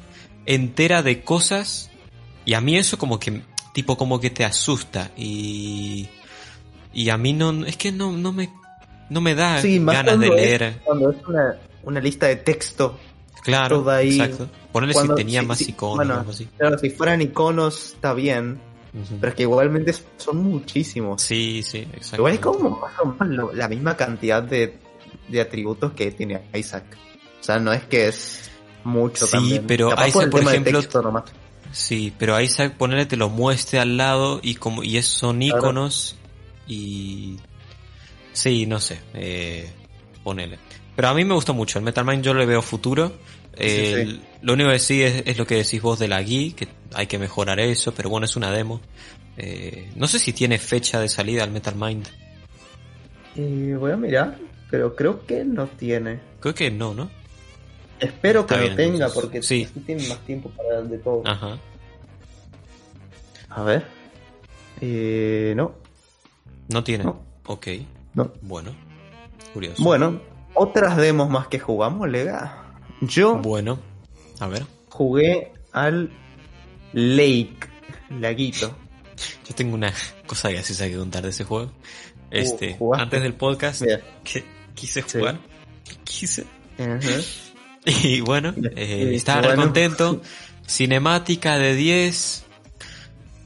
[0.45, 1.89] entera de cosas
[2.45, 3.41] y a mí eso como que,
[3.73, 6.09] tipo como que te asusta y,
[6.93, 8.49] y a mí no, es que no, no me,
[9.09, 10.81] no me da Sí, ganas de es- leer.
[10.83, 12.99] Cuando es una, una lista de texto,
[13.43, 14.19] Claro, ahí.
[14.19, 14.49] exacto.
[14.71, 16.47] Cuando- si tenía más iconos bueno, o algo así.
[16.57, 18.59] claro, si fueran iconos está bien,
[19.19, 21.21] Pero es que igualmente son muchísimos.
[21.21, 22.17] Sí, sí, exacto.
[22.17, 24.77] Igual es como más o menos la misma cantidad de,
[25.27, 26.83] de atributos que tiene Isaac.
[27.39, 28.51] O sea, no es que es
[28.83, 29.65] mucho Sí, también.
[29.67, 31.23] pero Capaz Isaac, el por de ejemplo, texto nomás.
[31.71, 35.57] Sí, pero Isaac, ponele, te lo muestre al lado y como y es, son Claro.
[35.57, 36.15] iconos
[36.67, 37.37] y...
[38.31, 39.71] Sí, no sé, eh,
[40.23, 40.59] ponele.
[40.95, 43.11] Pero a mí me gusta mucho, el Metal Mind yo le veo futuro.
[43.57, 44.21] Eh, Sí, sí.
[44.41, 47.07] Lo único que sí es, es lo que decís vos de la guía, que hay
[47.07, 48.81] que mejorar eso, pero bueno, es una demo.
[49.37, 52.07] Eh, no sé si tiene fecha de salida el Metal Mind.
[53.35, 54.37] Y voy a mirar,
[54.69, 56.19] pero creo que no tiene.
[56.39, 57.09] Creo que no, ¿no?
[57.99, 59.21] Espero que Está lo bien, tenga, entonces.
[59.21, 59.63] porque Sí.
[59.69, 61.21] así tiene más tiempo para de todo.
[61.25, 61.57] Ajá.
[63.49, 63.85] A ver.
[64.81, 65.73] Eh, no,
[66.69, 67.03] No tiene.
[67.05, 67.21] No.
[67.45, 67.67] Ok,
[68.13, 68.31] no.
[68.41, 68.75] bueno.
[69.53, 69.81] Curioso.
[69.83, 70.19] Bueno,
[70.55, 72.62] otras demos más que jugamos, Lega.
[73.07, 73.79] Yo Bueno,
[74.39, 74.65] a ver.
[74.89, 76.11] jugué al
[76.93, 77.57] Lake,
[78.09, 78.75] Laguito.
[79.47, 79.93] Yo tengo una
[80.27, 81.71] cosa graciosa que contar de ese juego.
[82.31, 83.03] Este, ¿jugaste?
[83.03, 83.83] antes del podcast,
[84.23, 84.43] que
[84.75, 85.19] quise Sí.
[85.19, 85.39] jugar.
[86.03, 86.45] Quise.
[87.85, 89.55] Y bueno, eh, estaba bueno.
[89.55, 90.21] re contento.
[90.67, 92.45] Cinemática de 10.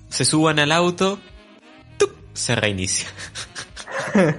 [0.09, 1.17] Se suban al auto.
[1.97, 2.11] ¡tup!
[2.33, 3.07] Se reinicia.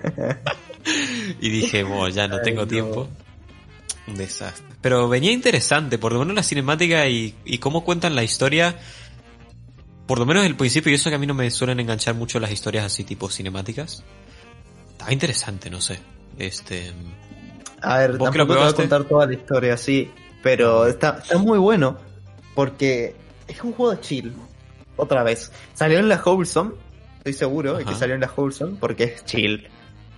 [1.40, 2.68] y dije, bueno, ya no Ay, tengo no.
[2.68, 3.08] tiempo.
[4.08, 4.66] Un desastre.
[4.80, 8.76] Pero venía interesante, por lo menos la cinemática y, y cómo cuentan la historia.
[10.06, 12.40] Por lo menos el principio, y eso que a mí no me suelen enganchar mucho
[12.40, 14.02] las historias así tipo cinemáticas.
[14.92, 15.98] Estaba interesante, no sé.
[16.38, 16.92] Este.
[17.82, 20.10] A ver, ¿Vos que lo tampoco te voy a contar toda la historia, sí.
[20.42, 21.98] Pero está, está muy bueno.
[22.54, 23.14] Porque
[23.46, 24.34] es un juego de chill.
[24.96, 25.52] Otra vez.
[25.74, 26.72] Salió en la Wholesome.
[27.18, 28.78] Estoy seguro de que salió en la Wholesome.
[28.80, 29.68] Porque es chill.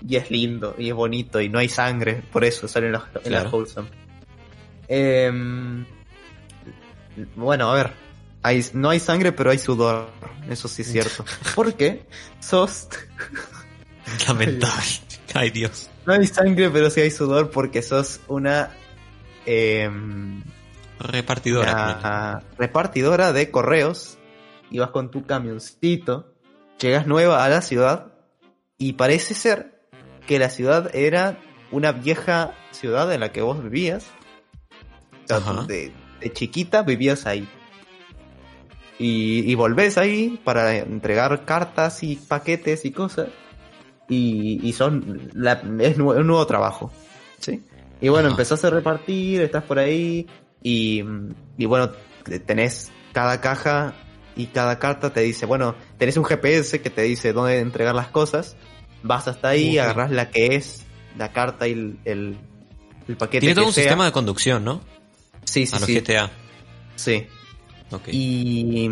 [0.07, 0.75] Y es lindo.
[0.79, 1.41] Y es bonito.
[1.41, 2.23] Y no hay sangre.
[2.33, 3.51] Por eso salió en la, en la Claro.
[3.57, 3.89] Wholesome.
[4.89, 5.85] Em,
[7.37, 7.93] bueno, a ver.
[8.43, 10.11] Hay, no hay sangre, pero hay sudor.
[10.49, 11.25] Eso sí es cierto.
[11.55, 12.07] Porque
[12.41, 12.89] sos
[14.27, 14.85] Lamentable.
[15.35, 15.91] Ay, Dios.
[16.07, 18.75] No hay sangre, pero sí hay sudor porque sos una,
[19.47, 20.43] em,
[20.99, 21.73] Repartidora.
[22.01, 24.19] una repartidora de correos
[24.71, 26.35] y vas con tu camioncito,
[26.81, 28.13] llegas nueva a la ciudad
[28.79, 29.80] y parece ser
[30.31, 31.39] que la ciudad era
[31.73, 34.07] una vieja ciudad en la que vos vivías.
[35.25, 35.65] O sea, Ajá.
[35.67, 35.91] de,
[36.21, 37.49] de chiquita vivías ahí.
[38.97, 43.27] Y, y volvés ahí para entregar cartas y paquetes y cosas.
[44.09, 46.93] Y, y son la- es un nuevo trabajo.
[47.41, 47.65] ¿sí?
[48.01, 48.35] Y bueno, Ajá.
[48.35, 50.29] empezás a repartir, estás por ahí
[50.63, 51.03] y,
[51.59, 51.91] y bueno,
[52.47, 53.95] tenés cada caja
[54.37, 58.07] y cada carta te dice, bueno, tenés un GPS que te dice dónde entregar las
[58.09, 58.57] cosas,
[59.03, 59.85] vas hasta ahí, Ok.
[59.85, 60.83] agarrás la que es,
[61.19, 62.37] la carta y el, el,
[63.09, 63.85] el paquete Tiene todo que un sea.
[63.85, 64.81] sistema de conducción, ¿no?
[65.45, 65.99] Sí, sí, A los sí.
[66.01, 66.31] GTA.
[66.97, 67.27] Sí.
[67.91, 68.09] Ok.
[68.13, 68.89] Y,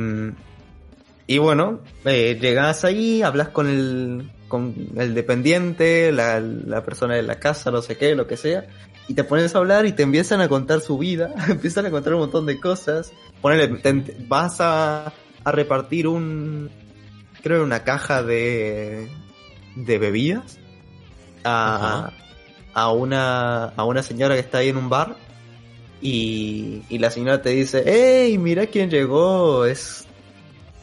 [1.26, 7.22] y bueno, eh, llegas ahí, hablas con el, con el dependiente, la, la persona de
[7.22, 8.66] la casa, no sé qué, lo que sea,
[9.06, 12.14] y te pones a hablar y te empiezan a contar su vida, empiezan a contar
[12.14, 13.12] un montón de cosas.
[13.42, 15.12] Ponele, te- vas a,
[15.44, 16.70] a repartir un,
[17.42, 19.06] creo una caja de,
[19.86, 20.58] de bebidas
[21.44, 22.12] a,
[22.74, 25.16] a una, a una señora que está ahí en un bar
[26.00, 30.04] y, y la señora te dice, hey, mira quién llegó, es,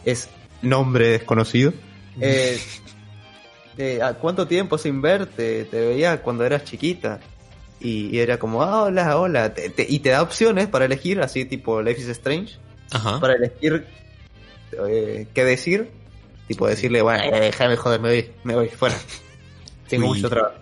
[0.03, 0.29] es
[0.61, 1.73] nombre desconocido.
[2.19, 2.59] Eh,
[3.77, 5.65] eh, ¿a ¿Cuánto tiempo sin verte?
[5.65, 7.19] Te veía cuando eras chiquita.
[7.79, 9.53] Y, y era como, ah, hola, hola.
[9.53, 12.55] Te- te- y te da opciones para elegir, así tipo Life is Strange,
[12.91, 13.19] Ajá.
[13.19, 13.85] para elegir
[14.87, 15.91] eh, qué decir.
[16.47, 18.95] Tipo decirle, bueno, eh, déjame joder, me voy, me voy, fuera.
[19.87, 20.17] Tengo Uy.
[20.17, 20.55] mucho trabajo.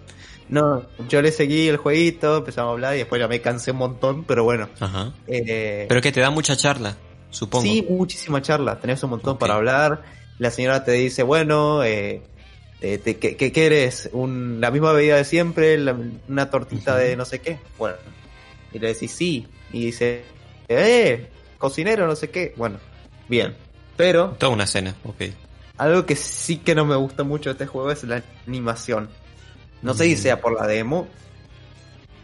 [0.50, 3.78] No, yo le seguí el jueguito, empezamos a hablar y después ya me cansé un
[3.78, 4.70] montón, pero bueno.
[4.80, 5.14] Ajá.
[5.28, 6.98] eh, Pero que te da mucha charla,
[7.32, 7.64] supongo.
[7.64, 10.04] Sí, muchísima charla, tenés un montón para hablar.
[10.40, 12.22] La señora te dice, bueno, eh,
[12.82, 14.10] eh, te- ¿qué, qué quieres?
[14.14, 15.78] Un, ¿La misma bebida de siempre?
[15.78, 17.60] la- ¿Una tortita de no sé qué?
[17.78, 17.96] Bueno,
[18.74, 19.48] y le decís sí.
[19.72, 20.24] Y dice,
[20.68, 22.54] eh, cocinero, no sé qué.
[22.58, 22.78] Bueno,
[23.30, 23.56] bien.
[23.96, 25.22] Pero Toda una cena, ok.
[25.78, 29.10] Algo que sí que no me gusta mucho de este juego es la animación.
[29.82, 30.18] No sé si Mm.
[30.18, 31.08] sea por la demo,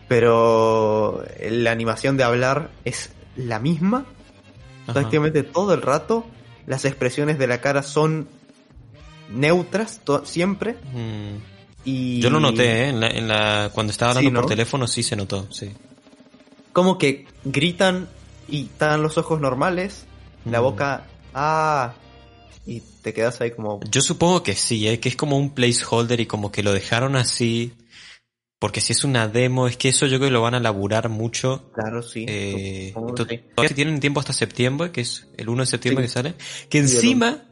[0.08, 4.06] pero la animación de hablar es la misma
[4.84, 4.94] Ajá.
[4.94, 6.26] prácticamente todo el rato.
[6.66, 8.28] Las expresiones de la cara son
[9.30, 10.76] neutras siempre.
[10.94, 11.38] Mm.
[11.86, 12.90] Y Yo lo noté, ¿eh?
[12.90, 14.42] En la, en la- cuando estaba hablando Sí, ¿no?
[14.42, 15.72] por teléfono sí se notó, sí.
[16.74, 18.08] Como que gritan
[18.48, 20.06] y están los ojos normales,
[20.46, 20.64] la Mm.
[20.64, 21.94] boca, ah,
[23.02, 25.00] te quedas ahí como, Yo supongo que sí, ¿eh?
[25.00, 27.74] que es como un placeholder y como que lo dejaron así.
[28.60, 31.08] Porque si es una demo, es que eso yo creo que lo van a laburar
[31.08, 31.72] mucho.
[31.74, 32.26] claro, sí.
[32.28, 32.94] Eh,
[33.66, 33.74] sí.
[33.74, 36.08] tienen tiempo hasta septiembre, que es el 1 de septiembre Sí.
[36.10, 36.34] que sale.
[36.70, 37.46] Que encima,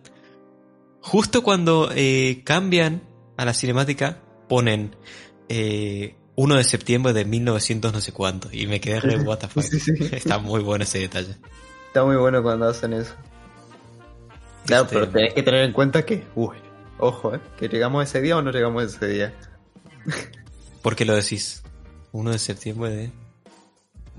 [1.00, 3.04] justo cuando eh, cambian
[3.38, 4.98] a la cinemática, ponen
[5.48, 8.50] eh, 1 de septiembre de 1900 no sé cuánto.
[8.52, 9.64] Y me quedé re what the fuck.
[10.12, 11.36] Está muy bueno ese detalle.
[11.88, 13.14] Está muy bueno cuando hacen eso.
[14.68, 16.58] Claro, Este- pero tenés que tener en cuenta que, uy,
[17.00, 19.34] ojo, eh, que llegamos ese día o no llegamos ese día.
[20.84, 21.64] ¿Por qué lo decís?
[22.12, 23.12] 1 de septiembre de...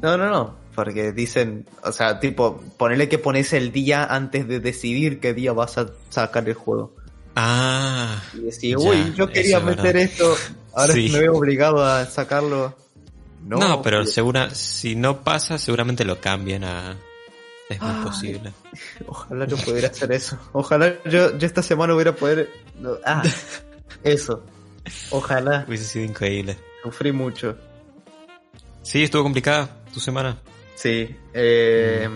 [0.00, 4.60] No, no, no, porque dicen, o sea, tipo, ponerle que pones el día antes de
[4.60, 6.94] decidir qué día vas a sacar el juego.
[7.34, 10.02] Ah, Y decir, Ya, uy, yo quería meter verdad.
[10.02, 10.34] esto,
[10.74, 11.08] ahora Sí.
[11.12, 12.76] me veo obligado a sacarlo.
[13.44, 16.96] No, No, pero segura, si no pasa, seguramente lo cambian a...
[17.68, 18.04] Es muy Ay.
[18.04, 18.52] posible.
[19.06, 20.38] Ojalá yo pudiera hacer eso.
[20.52, 22.50] Ojalá yo, yo esta semana hubiera poder...
[23.04, 23.22] ah,
[24.04, 24.42] eso.
[25.10, 25.64] Ojalá.
[25.68, 26.56] Hubiese sido increíble.
[26.82, 27.56] Sufrí mucho.
[28.82, 30.38] Sí, estuvo complicada tu semana.
[30.74, 31.14] Sí.
[31.34, 32.08] eh,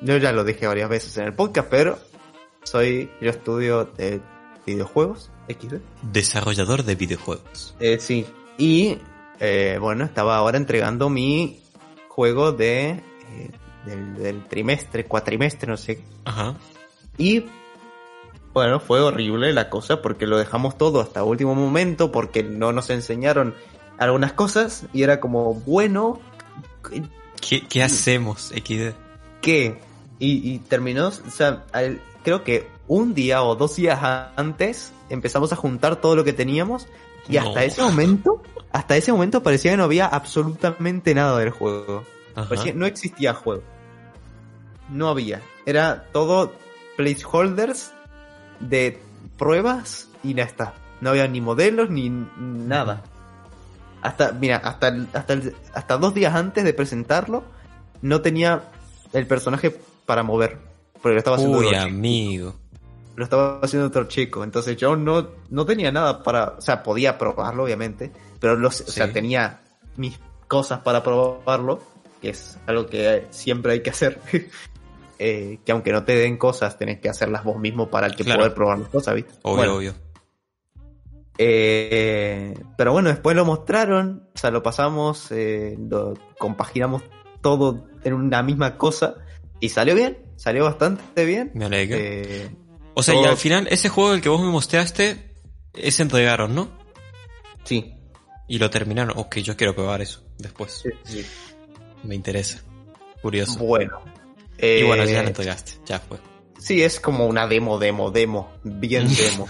[0.00, 1.98] Yo ya lo dije varias veces en el podcast, pero
[2.62, 3.10] soy...
[3.20, 4.20] Yo estudio de
[4.64, 5.30] videojuegos.
[5.48, 5.74] XD.
[6.12, 7.74] Desarrollador de videojuegos.
[7.78, 8.26] Eh, sí.
[8.58, 8.98] Y
[9.38, 11.60] eh, bueno, estaba ahora entregando mi
[12.08, 13.02] juego de eh,
[13.86, 16.02] del, del trimestre, cuatrimestre, no sé.
[16.24, 16.54] Ajá.
[17.18, 17.46] Y
[18.52, 22.90] bueno, fue horrible la cosa porque lo dejamos todo hasta último momento porque no nos
[22.90, 23.54] enseñaron
[23.98, 26.20] algunas cosas y era como, bueno,
[27.40, 28.94] ¿Qué, qué hacemos, XD?
[29.42, 29.78] ¿qué?
[30.18, 33.98] Y, y terminó, o sea, al- creo que un día o dos días
[34.36, 36.86] antes empezamos a juntar todo lo que teníamos
[37.28, 37.60] y hasta No.
[37.60, 42.04] ese momento, hasta ese momento parecía que no había absolutamente nada del juego.
[42.34, 43.62] Parecía- no existía juego.
[44.88, 45.42] No había.
[45.64, 46.52] Era todo
[46.96, 47.92] placeholders
[48.60, 48.98] de
[49.36, 50.74] pruebas y ya está.
[51.00, 53.02] No había ni modelos ni nada.
[54.02, 55.38] Hasta, mira, hasta, hasta,
[55.74, 57.44] hasta dos días antes de presentarlo,
[58.02, 58.62] no tenía
[59.12, 60.58] el personaje para mover.
[60.94, 61.90] Porque lo estaba haciendo Uy, otro chico.
[61.90, 62.54] amigo.
[63.16, 64.44] Lo estaba haciendo otro chico.
[64.44, 66.54] Entonces yo no, no tenía nada para.
[66.58, 68.12] O sea, podía probarlo, obviamente.
[68.40, 69.60] Pero los, o sea, tenía
[69.96, 70.18] mis
[70.48, 71.80] cosas para probarlo.
[72.20, 74.20] Que es algo que siempre hay que hacer.
[75.18, 78.40] Eh, que aunque no te den cosas, tenés que hacerlas vos mismo para que Claro.
[78.40, 79.32] poder probar las cosas, ¿viste?
[79.42, 79.94] Obvio, Bueno, obvio.
[81.38, 87.02] eh, pero bueno, después lo mostraron, o sea, lo pasamos, eh, lo compaginamos
[87.40, 89.14] todo en una misma cosa
[89.60, 91.50] y salió bien, salió bastante bien.
[91.54, 91.98] Me alegro.
[92.00, 92.50] Eh,
[92.94, 95.34] o sea, y al final, ese juego el que vos me mostraste,
[95.74, 96.68] ese entregaron, ¿no?
[97.64, 97.92] sí,
[98.48, 99.18] Y lo terminaron.
[99.18, 100.82] Ok, yo quiero probar eso después.
[100.84, 101.26] sí, sí.
[102.04, 102.60] Me interesa.
[103.20, 103.58] Curioso.
[103.58, 103.98] Bueno.
[104.58, 105.72] Y bueno, ya Eh, lo entregaste.
[105.86, 106.18] Ya fue.
[106.58, 108.52] Sí, es como una demo, demo, demo.
[108.64, 109.48] Bien demo.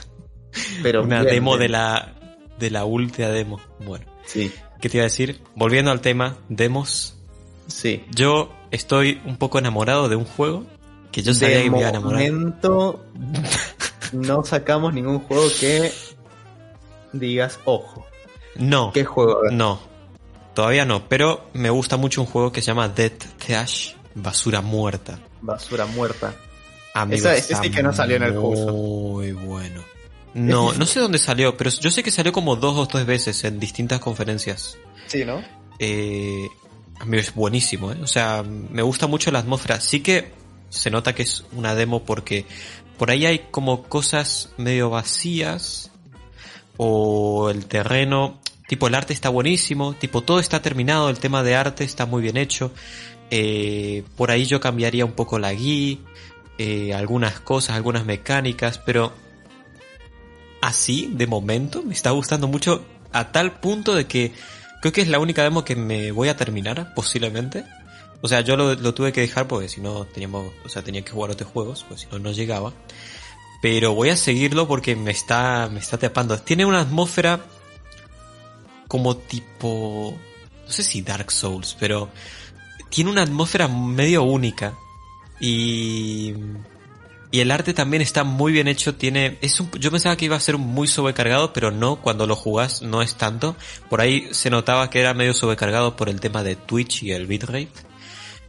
[0.83, 2.15] Pero Una bien demo de la,
[2.59, 3.61] de la última demo.
[3.85, 4.07] Bueno.
[4.25, 5.41] Sí, ¿Qué te iba a decir?
[5.55, 7.17] Volviendo al tema, demos.
[7.67, 8.05] sí.
[8.15, 10.65] Yo estoy un poco enamorado de un juego
[11.13, 12.21] Que yo sabía de que me iba a enamorar.
[12.33, 13.07] momento
[14.13, 15.93] no sacamos ningún juego que
[17.13, 18.05] digas, ojo,
[18.57, 19.43] No, ¿qué juego?
[19.51, 19.81] no.
[20.55, 25.19] Todavía no, pero me gusta mucho un juego que se llama Dead Trash, Basura Muerta.
[25.43, 26.35] Basura muerta.
[26.95, 28.73] Amigo, Esa- ese sí que no salió en el curso.
[28.73, 29.83] Muy bueno.
[30.35, 33.45] No, no sé dónde salió, pero yo sé que salió como dos o tres veces
[33.45, 34.77] en distintas conferencias.
[35.07, 35.43] Sí, ¿no?
[35.79, 36.49] Eh,
[36.99, 37.99] amigo, es buenísimo, ¿eh?
[38.03, 39.81] O sea, me gusta mucho la atmósfera.
[39.81, 40.33] Sí que
[40.71, 42.47] se nota que es una demo porque
[42.99, 45.91] por ahí hay como cosas medio vacías
[46.79, 51.55] o el terreno, tipo el arte está buenísimo, tipo todo está terminado, el tema de
[51.57, 52.73] arte está muy bien hecho.
[53.31, 55.99] Eh, por ahí yo cambiaría un poco la guía,
[56.59, 59.13] eh, algunas cosas, algunas mecánicas, pero
[60.61, 64.33] así, de momento, me está gustando mucho a tal punto de que
[64.81, 67.65] creo que es la única demo que me voy a terminar, posiblemente.
[68.23, 71.03] O sea, yo lo, lo tuve que dejar porque si no teníamos, o sea, tenía
[71.03, 72.73] que jugar otros juegos, pues si no, no llegaba.
[73.63, 76.39] Pero voy a seguirlo porque me está, me está atrapando.
[76.39, 77.41] Tiene una atmósfera
[78.89, 80.17] como tipo,
[80.65, 82.09] no sé si Dark Souls, pero
[82.89, 84.75] tiene una atmósfera medio única.
[85.41, 86.35] Y,
[87.31, 88.95] y el arte también está muy bien hecho.
[88.95, 92.83] Tiene, es yo pensaba que iba a ser muy sobrecargado, pero no, cuando lo jugás
[92.83, 93.57] no es tanto.
[93.91, 97.27] Por ahí se notaba que era medio sobrecargado por el tema de Twitch y el
[97.27, 97.69] bitrate.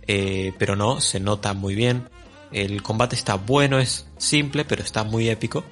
[0.08, 2.10] Eh, pero no, se nota muy bien.
[2.52, 5.66] El combate está bueno, es simple, pero está muy épico.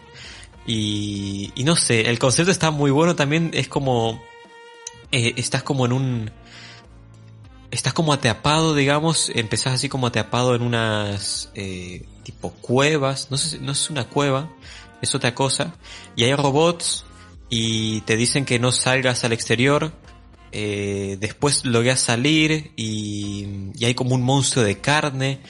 [0.67, 3.51] Y, y no sé, el concepto está muy bueno también.
[3.53, 4.21] Es como,
[5.11, 6.31] eh, estás como en un,
[7.75, 13.59] estás como atrapado, digamos, empezás así como atrapado en unas eh, tipo cuevas, no sé,
[13.59, 14.49] no es una cueva,
[15.01, 15.75] es otra cosa,
[16.15, 17.05] y hay robots
[17.49, 19.91] y te dicen que no salgas al exterior,
[20.51, 25.41] eh, después logras salir y, y hay como un monstruo de carne,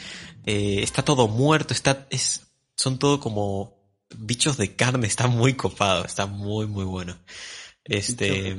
[0.46, 3.76] eh, está todo muerto, está, es, son todo como
[4.18, 7.18] bichos de carne, está muy copado, está muy muy bueno.
[7.84, 8.58] Este,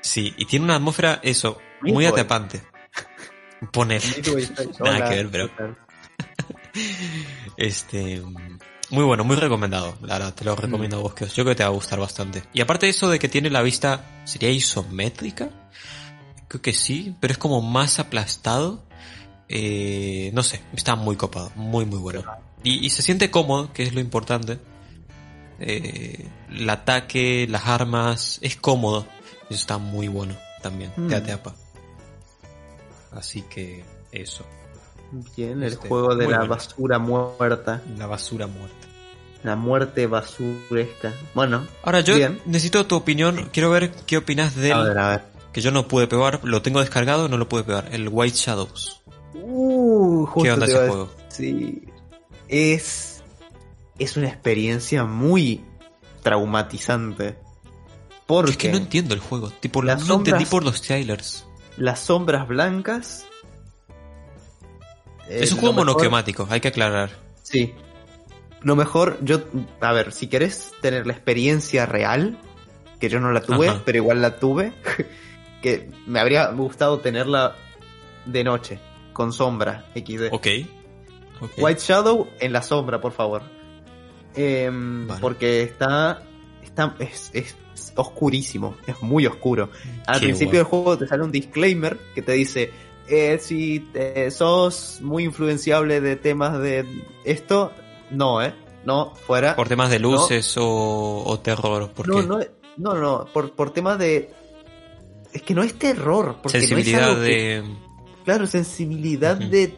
[0.00, 2.06] sí, y tiene una atmósfera, eso, muy Boy.
[2.06, 2.62] atrapante.
[3.72, 4.02] Poner.
[4.80, 5.50] Nada que ver, pero-
[7.56, 8.22] Este,
[8.90, 9.96] muy bueno, muy recomendado.
[10.02, 11.98] La verdad, te lo recomiendo a vos, que yo creo que te va a gustar
[11.98, 12.44] bastante.
[12.52, 15.50] Y aparte de eso de que tiene la vista, ¿sería isométrica?
[16.46, 18.84] Creo que sí, pero es como más aplastado.
[19.48, 22.22] Eh, no sé, está muy copado, muy muy bueno.
[22.62, 24.58] Y, y se siente cómodo, que es lo importante.
[25.58, 29.06] Eh, el ataque, las armas, es cómodo.
[29.50, 31.08] Eso está muy bueno también, Mm.
[31.08, 31.54] te atrapa.
[33.12, 34.44] Así que eso,
[35.36, 36.48] Bien, el Este, juego de la bueno.
[36.54, 37.82] basura muerta.
[37.96, 38.76] la basura muerta.
[39.42, 41.14] La muerte basuresca.
[41.34, 42.40] Bueno, Ahora yo Bien.
[42.44, 45.22] necesito tu opinión, quiero ver qué opinas de a ver, a ver.
[45.52, 49.00] que yo no pude pegar, lo tengo descargado, no lo pude pegar, el White Shadows.
[49.34, 51.10] Uh, justo ¿Qué onda te ese a juego?
[51.30, 51.88] decir.
[52.48, 53.22] Es.
[53.98, 55.64] Es una experiencia muy
[56.22, 57.36] traumatizante.
[58.26, 61.46] Porque Es que no entiendo el juego, tipo, no entendí sombras- por los trailers.
[61.78, 63.26] Las sombras blancas.
[65.28, 67.10] eh, es un juego monocromático, hay que aclarar.
[67.42, 67.74] Sí.
[68.62, 69.40] Lo mejor, yo.
[69.80, 72.38] A ver, si querés tener la experiencia real,
[72.98, 73.82] que yo no la tuve, Ajá.
[73.84, 74.72] pero igual la tuve,
[75.62, 77.54] que me habría gustado tenerla
[78.26, 78.80] de noche,
[79.12, 80.32] con sombra, XD.
[80.32, 80.46] Ok.
[81.56, 83.42] White Shadow en la sombra, por favor.
[84.34, 85.20] Em, Vale.
[85.20, 86.22] Porque está.
[86.68, 87.56] Está es, es
[87.96, 89.70] oscurísimo, es muy oscuro.
[90.06, 90.56] Al Qué principio guay.
[90.58, 92.70] del juego te sale un disclaimer que te dice:
[93.08, 96.84] eh, Si te- sos muy influenciable de temas de
[97.24, 97.72] esto,
[98.10, 98.54] no, ¿eh?
[98.84, 99.54] No, fuera.
[99.56, 102.38] Por temas de luces o, o terror, ¿por no, no,
[102.76, 104.30] no, no, por, por temas de.
[105.32, 107.76] Es que no es terror, porque Sensibilidad no es que- de...
[108.24, 109.74] Claro, sensibilidad de.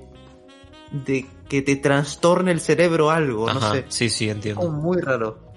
[0.92, 3.85] de que te trastorne el cerebro algo, Ajá, no sé.
[3.88, 4.61] sí, sí, Es entiendo.
[4.61, 5.49] como muy raro.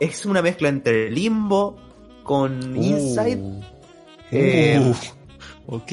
[0.00, 1.76] Es una mezcla entre limbo
[2.22, 3.62] con inside Uh.
[4.30, 5.74] Eh, Uh.
[5.76, 5.92] Ok.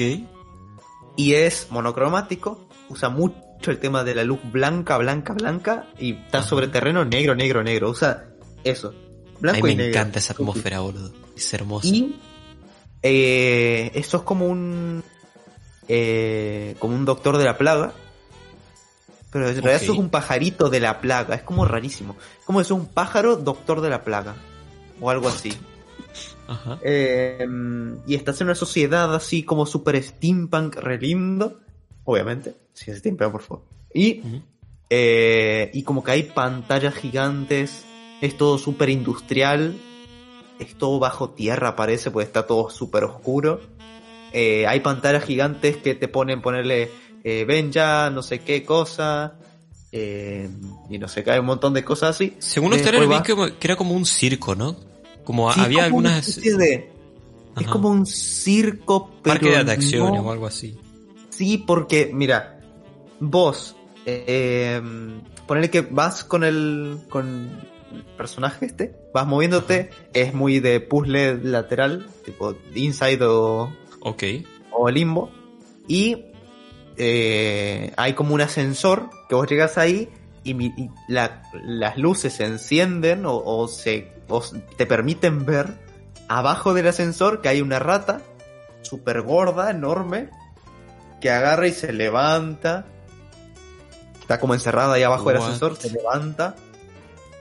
[1.16, 2.68] y es monocromático.
[2.88, 6.48] Usa mucho el tema de la luz blanca, blanca, blanca y está Ajá.
[6.48, 7.90] sobre terreno negro, negro, negro.
[7.90, 8.26] Usa
[8.64, 8.88] eso.
[8.88, 8.98] A mí
[9.40, 9.90] Blanco me y negro.
[9.92, 11.12] encanta esa atmósfera, boludo.
[11.36, 11.88] Es hermosa.
[11.88, 12.16] Y
[13.02, 15.02] eh, eso es como un
[15.88, 17.92] eh, como un doctor de la plaga.
[19.30, 21.34] Pero en realidad eso es un pajarito de la plaga.
[21.34, 22.16] Es como rarísimo.
[22.38, 24.36] Es como eso, un pájaro doctor de la plaga.
[25.00, 25.52] O algo así.
[26.46, 26.78] Ajá.
[26.82, 27.46] Eh,
[28.06, 31.60] y estás en una sociedad así como super steampunk, re lindo.
[32.04, 32.56] Obviamente.
[32.72, 33.64] Si es steampunk, por favor.
[33.92, 34.22] Y,
[34.90, 37.84] eh, y como que hay pantallas gigantes.
[38.20, 39.76] Es todo súper industrial.
[40.58, 43.60] Es todo bajo tierra, parece, porque está todo súper oscuro.
[44.32, 46.90] Eh, hay pantallas gigantes que te ponen ponerle
[47.28, 49.34] eh, ven ya, no sé qué cosa.
[49.90, 50.48] eh,
[50.90, 52.36] y no sé, cae un montón de cosas así.
[52.38, 54.76] Según Después trailers vi que, que era como un circo, ¿no?
[55.24, 56.36] Como Sí, había como una algunas...
[56.36, 56.90] de-
[57.58, 60.78] es como un circo, pero Parque de atracciones no- o algo así.
[61.30, 62.60] Sí, porque, mira,
[63.18, 63.74] vos,
[64.04, 64.80] eh,
[65.46, 67.50] ponele que vas con el, con
[67.92, 74.22] el personaje este, vas moviéndote, es muy de puzzle lateral, tipo inside o, Ok.
[74.72, 75.30] o limbo,
[75.88, 76.16] y
[76.98, 80.10] eh, hay como un ascensor que vos llegas ahí
[80.44, 84.42] y, mi- y la- las luces se encienden o, o se o
[84.76, 85.74] te permiten ver
[86.28, 88.20] abajo del ascensor que hay una rata
[88.82, 90.30] súper gorda, enorme,
[91.20, 92.86] que agarra y se levanta.
[94.20, 96.56] Está como encerrada ahí abajo del ascensor, se levanta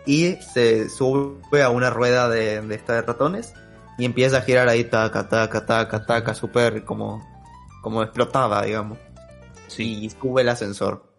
[0.06, 3.54] y se sube a una rueda de, de esta de ratones
[3.98, 7.26] y empieza a girar ahí taca, taca, taca, taca, súper como,
[7.82, 9.00] como explotada, digamos.
[9.78, 11.12] Y sube el ascensor.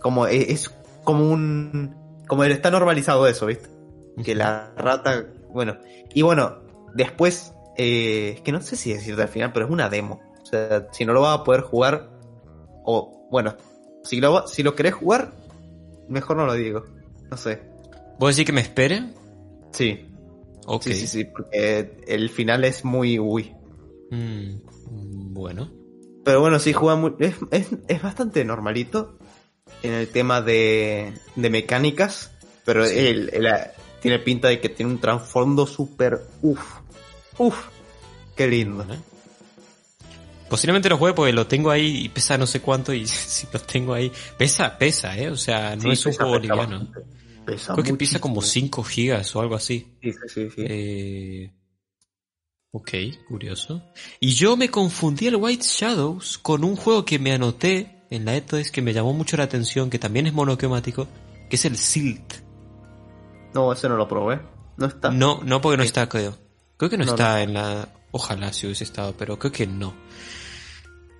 [0.00, 0.70] Como e- es,
[1.04, 1.94] como un,
[2.28, 3.68] como está normalizado eso, ¿viste?
[4.24, 5.76] Que la rata, bueno,
[6.14, 6.58] y bueno,
[6.94, 10.20] después, eh, es que no sé si decirte al final, pero es una demo.
[10.42, 12.08] O sea, si no lo vas a poder jugar,
[12.84, 13.56] o bueno,
[14.04, 15.32] si lo, si lo querés jugar,
[16.08, 16.84] mejor no lo digo.
[17.30, 17.60] No sé.
[18.18, 19.12] ¿Vos decís que me espere?
[19.72, 20.06] Sí,
[20.66, 20.82] Ok.
[20.84, 23.54] sí, sí, sí, porque el final es muy, uy.
[24.10, 25.70] Mm, bueno.
[26.26, 29.16] Pero bueno, sí juega muy, es, es, es bastante normalito
[29.84, 32.32] en el tema de, de mecánicas,
[32.64, 32.98] pero Sí.
[32.98, 33.46] él, él,
[34.00, 36.80] tiene pinta de que tiene un trasfondo súper, uff,
[37.38, 37.56] uff,
[38.34, 38.84] qué lindo.
[38.84, 39.00] Bueno.
[40.48, 43.60] Posiblemente lo juegue porque lo tengo ahí y pesa no sé cuánto y si lo
[43.60, 44.10] tengo ahí...
[44.36, 45.30] Pesa, pesa, ¿eh?
[45.30, 46.88] O sea, no Sí, es un pesa, juego liviano.
[47.44, 48.66] Creo que pesa como muchísimo.
[48.66, 49.86] 5 gigas o algo así.
[50.02, 50.64] Sí, sí, sí, sí.
[50.68, 51.52] Eh,
[52.76, 52.90] ok,
[53.28, 53.82] curioso.
[54.20, 58.36] Y yo me confundí el White Shadows con un juego que me anoté en la
[58.36, 61.08] ETOS que me llamó mucho la atención, que también es monocromático,
[61.50, 62.34] que es el Silt.
[63.54, 64.40] No, ese no lo probé.
[64.76, 65.10] No está.
[65.10, 66.36] No, no porque no está, creo.
[66.76, 67.88] Creo que no, No, está en la...
[68.12, 69.94] Ojalá si hubiese estado, pero creo que no.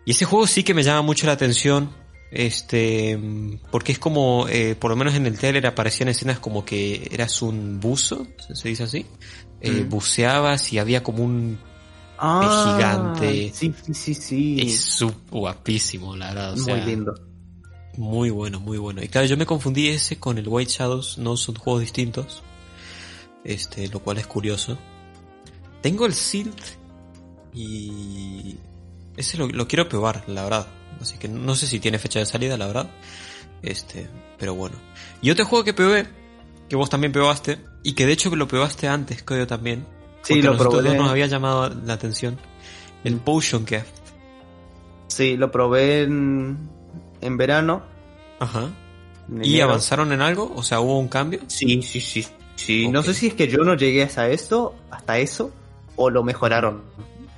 [0.04, 1.90] Y ese juego sí que me llama mucho la atención.
[2.30, 3.18] Este,
[3.70, 7.40] porque es como, eh, por lo menos en el trailer aparecían escenas como que eras
[7.40, 9.07] un buzo, ¿se- se dice así?
[9.61, 9.88] Eh, Mm.
[9.88, 11.59] buceabas y había como un
[12.18, 13.52] Ah, gigante.
[13.54, 14.61] Sí, sí, sí.
[14.61, 14.98] Es
[15.30, 16.54] guapísimo, la verdad.
[16.59, 17.14] O muy lindo.
[17.98, 19.02] Muy bueno, muy bueno.
[19.02, 22.42] Y claro, yo me confundí ese con el White Shadows, no son juegos distintos.
[23.44, 24.78] Este, lo cual es curioso.
[25.82, 26.59] Tengo el Silt
[27.54, 28.57] y
[29.16, 30.66] ese lo, lo quiero probar, la verdad.
[31.00, 32.90] Así que no sé si tiene fecha de salida, la verdad.
[33.62, 34.76] Este, pero bueno.
[35.22, 36.07] Y otro juego que probé,
[36.69, 39.87] que vos también probaste, y que de hecho lo probaste antes, creo también.
[40.23, 40.97] Sí, lo probé.
[40.97, 42.39] nos había llamado la atención.
[43.05, 43.19] El Mm.
[43.21, 43.95] Potion Craft.
[45.07, 46.69] Sí, lo probé en,
[47.21, 47.85] en verano.
[48.41, 48.71] Ajá.
[49.31, 50.53] en ¿Y avanzaron en algo?
[50.57, 51.41] O sea, ¿hubo un cambio?
[51.47, 52.27] Sí, sí, sí.
[52.57, 55.53] Sí, no sé si es que yo no llegué hasta eso, hasta eso,
[55.95, 56.83] o lo mejoraron.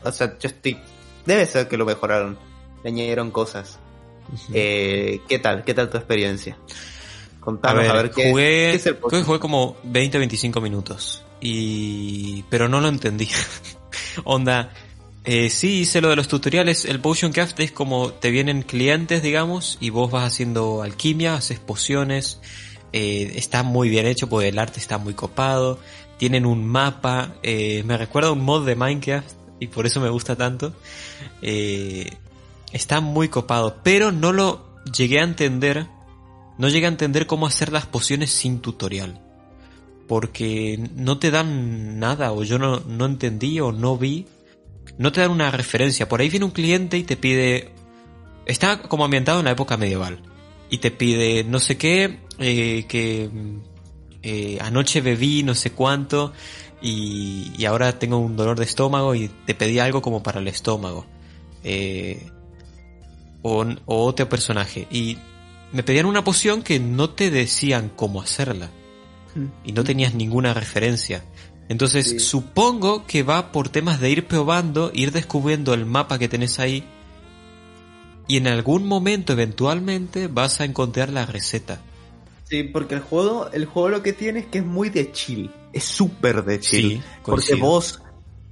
[0.05, 0.79] O sea, yo estoy.
[1.27, 2.39] Debe ser que lo mejoraron.
[2.83, 3.79] Le añadieron cosas.
[4.55, 5.65] Eh, ¿Qué tal?
[5.65, 6.57] ¿Qué tal tu experiencia?
[7.63, 10.61] A Contanos, ver, a ver, qué, jugué, qué es el creo que jugué como 20-25
[10.61, 11.23] minutos.
[11.41, 12.43] Y...
[12.51, 13.29] Pero no lo entendí.
[14.25, 14.73] Onda,
[15.25, 16.85] eh, sí hice lo de los tutoriales.
[16.85, 21.59] El Potion Craft es como te vienen clientes, digamos, y vos vas haciendo alquimia, haces
[21.59, 22.41] pociones.
[22.93, 25.79] eh, está muy bien hecho porque el arte está muy copado.
[26.19, 27.35] Tienen un mapa.
[27.43, 29.31] eh, me recuerda a un mod de Minecraft
[29.61, 30.73] y por eso me gusta tanto.
[31.43, 32.11] Eh,
[32.73, 35.87] está muy copado, pero no lo llegué a entender.
[36.59, 39.21] No llegué a entender cómo hacer las pociones sin tutorial.
[40.07, 44.27] Porque no te dan nada, o yo no, no entendí o no vi.
[44.97, 46.09] No te dan una referencia.
[46.09, 47.71] Por ahí viene un cliente y te pide.
[48.47, 50.21] Está como ambientado en la época medieval.
[50.71, 53.31] Y te pide no sé qué, eh, que
[54.23, 56.33] eh, anoche bebí no sé cuánto
[56.81, 60.49] y, y ahora tengo un dolor de estómago y te pedí algo como para el
[60.49, 61.07] estómago.
[61.65, 62.31] Eh,
[63.43, 64.87] o otro personaje.
[64.91, 65.17] Y
[65.73, 68.71] me pedían una poción que no te decían cómo hacerla.
[69.65, 71.23] Y no tenías ninguna referencia.
[71.69, 72.19] Entonces Sí.
[72.19, 76.83] supongo que va por temas de ir probando, ir descubriendo el mapa que tenés ahí.
[78.27, 81.81] Y en algún momento, eventualmente, vas a encontrar la receta.
[82.45, 85.51] Sí, porque el juego, el juego lo que tiene es que es muy de chill.
[85.73, 86.91] Es súper de chill.
[86.91, 88.03] Sí, porque vos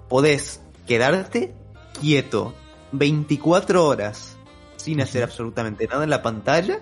[0.08, 1.54] podés quedarte
[2.00, 2.54] quieto
[2.92, 4.36] 24 horas
[4.76, 6.80] sin hacer absolutamente nada en la pantalla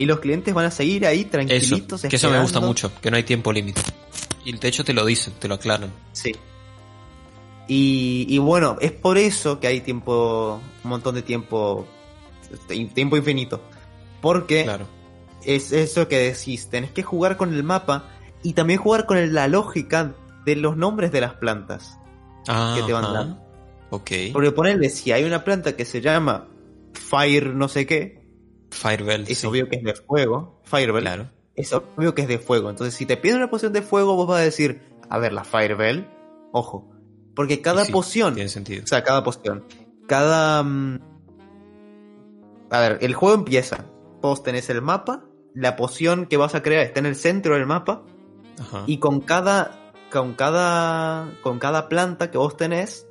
[0.00, 2.02] y los clientes van a seguir ahí Eso, tranquilitos.
[2.02, 3.82] que eso me gusta mucho, que no hay tiempo límite.
[4.44, 5.92] Y de hecho te lo dicen, te lo aclaran.
[6.12, 6.34] Sí.
[7.68, 11.86] Y, y bueno, es por eso que hay tiempo, un montón de tiempo,
[12.94, 13.60] tiempo infinito.
[14.20, 14.86] Porque Claro.
[15.44, 18.08] es eso que decís, tenés que jugar con el mapa
[18.42, 21.98] y también jugar con la lógica de los nombres de las plantas
[22.48, 23.38] Ah, que te van dando.
[23.90, 24.10] Ok.
[24.32, 26.48] Porque ponerle, si hay una planta que se llama
[26.94, 28.19] Fire no sé qué,
[28.70, 29.24] Firebell.
[29.28, 31.30] es sí, obvio que es de fuego, Firebell, Claro.
[31.54, 32.70] es obvio que es de fuego.
[32.70, 35.44] Entonces, si te piden una poción de fuego, vos vas a decir, a ver, la
[35.44, 36.08] Firebell,
[36.52, 36.90] ojo.
[37.34, 38.82] Porque cada sí, poción, Tiene sentido.
[38.84, 39.64] o sea, cada poción,
[40.06, 40.62] cada...
[40.62, 41.00] mm,
[42.70, 43.86] A ver, el juego empieza.
[44.20, 47.66] Vos tenés el mapa, la poción que vas a crear está en el centro del
[47.66, 48.04] mapa,
[48.58, 48.84] Ajá.
[48.86, 49.76] y con cada...
[50.10, 53.06] Con cada, con cada planta que vos tenés,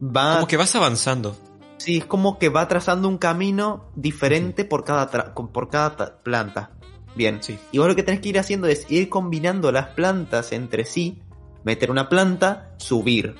[0.00, 1.36] va Como que vas avanzando.
[1.76, 6.70] Sí, es como que va trazando un camino diferente por cada, por cada ta- planta.
[7.14, 7.42] Bien.
[7.42, 7.58] Sí.
[7.72, 11.20] Y vos lo que tenés que ir haciendo es ir combinando las plantas entre sí,
[11.62, 13.34] meter una planta, subir.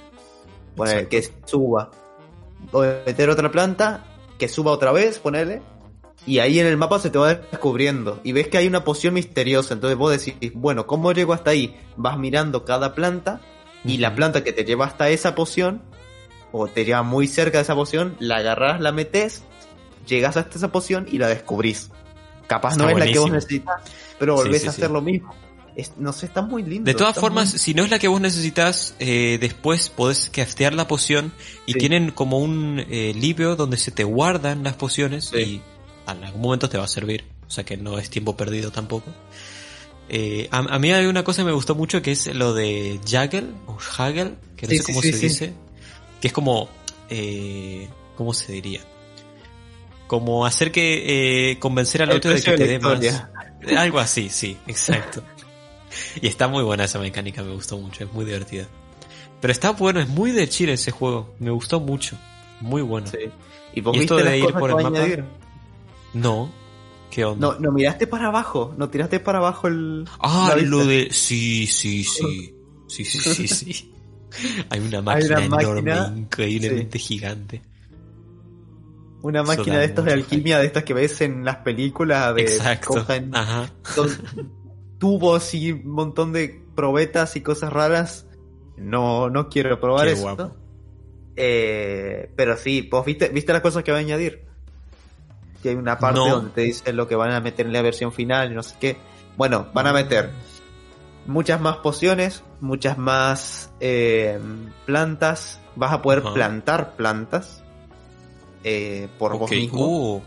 [0.76, 1.91] Poner que suba.
[2.72, 4.05] O meter otra planta,
[4.39, 5.62] que suba otra vez, ponerle.
[6.26, 8.20] Y ahí en el mapa se te va descubriendo.
[8.24, 9.74] Y ves que hay una poción misteriosa.
[9.74, 11.76] Entonces vos decís, bueno, ¿cómo llego hasta ahí?
[11.97, 13.41] Vas mirando cada planta.
[13.85, 15.82] Y la planta que te lleva hasta esa poción,
[16.57, 19.43] o te lleva muy cerca de esa poción, la agarrás, la metes,
[20.07, 21.91] llegas hasta esa poción y la descubrís.
[22.47, 23.75] Capaz Está no es la que vos necesitas,
[24.21, 24.81] pero volvés sí, a sí.
[24.81, 25.35] hacer lo mismo.
[25.75, 26.85] Es- no sé, está muy lindo.
[26.89, 30.75] De todas formas, muy- si no es la que vos necesitas, eh, después podés craftear
[30.75, 31.33] la poción
[31.67, 35.61] y tienen como un eh, libro donde se te guardan las pociones y
[36.07, 37.25] en algún momento te va a servir.
[37.49, 39.11] O sea que no es tiempo perdido tampoco.
[40.09, 43.01] Eh, a, a mí hay una cosa que me gustó mucho que es lo de
[43.05, 45.55] Jaggle o Haggle, que no sé cómo se dice,
[46.25, 46.70] que es como,
[47.11, 48.81] eh, ¿cómo se diría?
[50.07, 52.95] Como hacer que eh, convencer al otro de que te dé más.
[52.95, 53.31] historia.
[53.77, 55.22] Algo así, sí, exacto.
[56.22, 58.66] y está muy buena esa mecánica, me gustó mucho, es muy divertida.
[59.43, 62.16] Pero está bueno, es muy de chile ese juego, me gustó mucho,
[62.62, 63.07] muy bueno.
[63.09, 63.18] Sí.
[63.75, 64.89] ¿Y vos ¿Y esto viste de ir por el mapa?
[64.89, 65.25] añadir?
[66.14, 66.51] No,
[67.11, 67.49] ¿qué onda?
[67.49, 70.09] No, no miraste para abajo, no tiraste para abajo el...
[70.20, 71.09] ah, lo de...
[71.12, 72.55] Sí, sí, sí,
[72.89, 73.94] sí, sí, sí, sí.
[74.70, 77.62] Hay una máquina una enorme, máquina, increíblemente gigante.
[79.22, 82.43] Una máquina de estas de alquimia, de estas que ves en las películas de...
[82.43, 82.89] Exacto.
[82.89, 83.32] cogen
[84.99, 88.26] tubos y un montón de probetas y cosas raras.
[88.76, 90.22] No, no quiero probar Qué eso.
[90.22, 90.55] guapo.
[91.37, 94.43] Eh, pero sí, pues viste, viste las cosas que va a añadir.
[95.62, 96.28] Que hay una parte No.
[96.28, 98.76] donde te dice lo que van a meter en la versión final y no sé
[98.78, 98.97] qué.
[99.37, 100.30] Bueno, van a meter
[101.27, 104.39] muchas más pociones, muchas más eh,
[104.87, 105.61] plantas.
[105.77, 107.62] Vas a poder plantar plantas
[108.62, 110.14] eh, por vos mismo.
[110.16, 110.22] uh,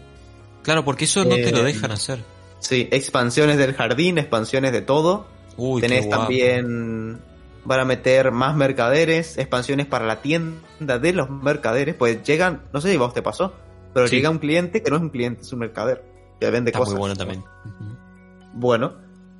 [0.64, 2.20] claro, porque eso no te lo Eh, dejan hacer.
[2.60, 5.28] Sí, expansiones del jardín, expansiones de todo.
[5.58, 7.20] Uy, Tenés también.
[7.66, 11.96] Van a meter más mercaderes, expansiones para la tienda de los mercaderes.
[11.96, 13.54] Pues llegan, no sé si vos te pasó,
[13.94, 14.16] pero Sí.
[14.18, 16.04] llega un cliente que no es un cliente, es un mercader.
[16.40, 16.94] Que vende Está cosas.
[16.94, 17.44] muy bueno también.
[18.54, 18.94] Bueno,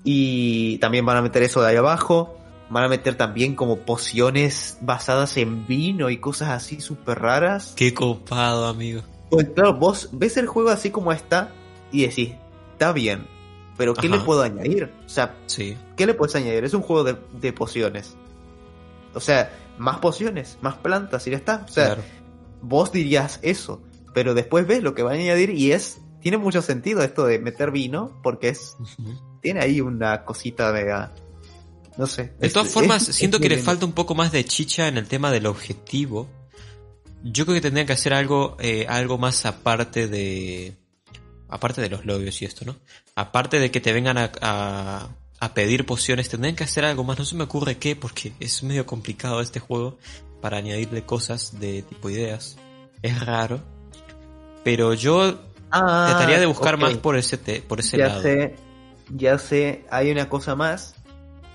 [0.10, 2.34] y también van a meter eso de ahí abajo.
[2.70, 7.74] Van a meter también como pociones basadas en vino y cosas así súper raras.
[7.76, 9.02] Qué copado, amigo.
[9.30, 11.52] Pues claro, vos ves el juego así como está
[11.92, 12.36] y decís,
[12.72, 13.28] está bien,
[13.76, 14.16] pero ¿qué Ajá.
[14.16, 14.94] le puedo añadir?
[15.06, 15.76] O sea, Sí.
[15.98, 16.64] ¿qué le puedes añadir?
[16.64, 18.16] Es un juego de, de pociones.
[19.14, 21.66] O sea, más pociones, más plantas y ya está.
[21.68, 22.04] O sea, claro.
[22.62, 23.82] vos dirías eso,
[24.14, 26.00] pero después ves lo que va a añadir y es...
[26.22, 28.76] Tiene mucho sentido esto de meter vino, porque es.
[29.42, 30.92] Tiene ahí una cosita de...
[30.92, 31.12] ah,
[31.98, 32.34] no sé.
[32.40, 34.88] De es- todas formas, es- siento es que le falta un poco más de chicha
[34.88, 36.28] en el tema del objetivo.
[37.24, 40.76] Yo creo que tendrían que hacer algo, eh, algo más aparte de.
[41.50, 42.76] Aparte de los logros y esto, ¿no?
[43.16, 45.08] Aparte de que te vengan a, a,
[45.40, 47.18] a pedir pociones, tendrían que hacer algo más.
[47.18, 49.98] No se me ocurre qué, porque es medio complicado este juego
[50.42, 52.58] para añadirle cosas de tipo ideas.
[53.02, 53.62] Es raro.
[54.64, 55.40] Pero yo
[55.72, 58.22] Ah, trataría de buscar más por ese, te- por ese ya lado.
[58.22, 58.56] sé,
[59.16, 60.96] ya sé, hay una cosa más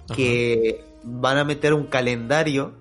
[0.07, 0.14] Ajá.
[0.16, 2.72] que van a meter un calendario.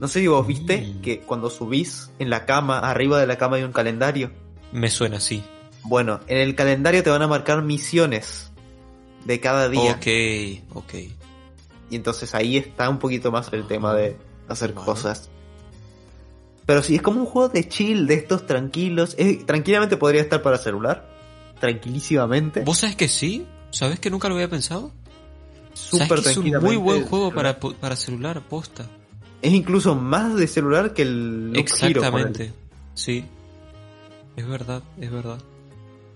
[0.00, 1.00] No sé si vos viste Mm.
[1.02, 4.30] que cuando subís en la cama, arriba de la cama hay un calendario.
[4.72, 5.42] Me suena así.
[5.84, 8.50] Bueno, en el calendario te van a marcar misiones
[9.24, 9.92] de cada día.
[9.92, 10.94] Ok, ok.
[11.90, 14.16] Y entonces ahí está un poquito más el tema de
[14.48, 14.86] hacer Vale.
[14.86, 15.28] cosas.
[16.66, 19.14] Pero sí, es como un juego de chill, de estos tranquilos.
[19.18, 21.08] Es- tranquilamente podría estar para celular.
[21.60, 22.60] Tranquilísimamente.
[22.64, 23.46] ¿Vos sabés que sí?
[23.72, 24.92] ¿Sabés que nunca lo había pensado?
[25.74, 28.86] Súper ¿Sabés que es un muy buen juego para, para celular, posta?
[29.40, 32.52] Es incluso más de celular que el Hero, Exactamente.
[32.94, 33.24] Sí.
[34.36, 35.38] Es verdad, es verdad.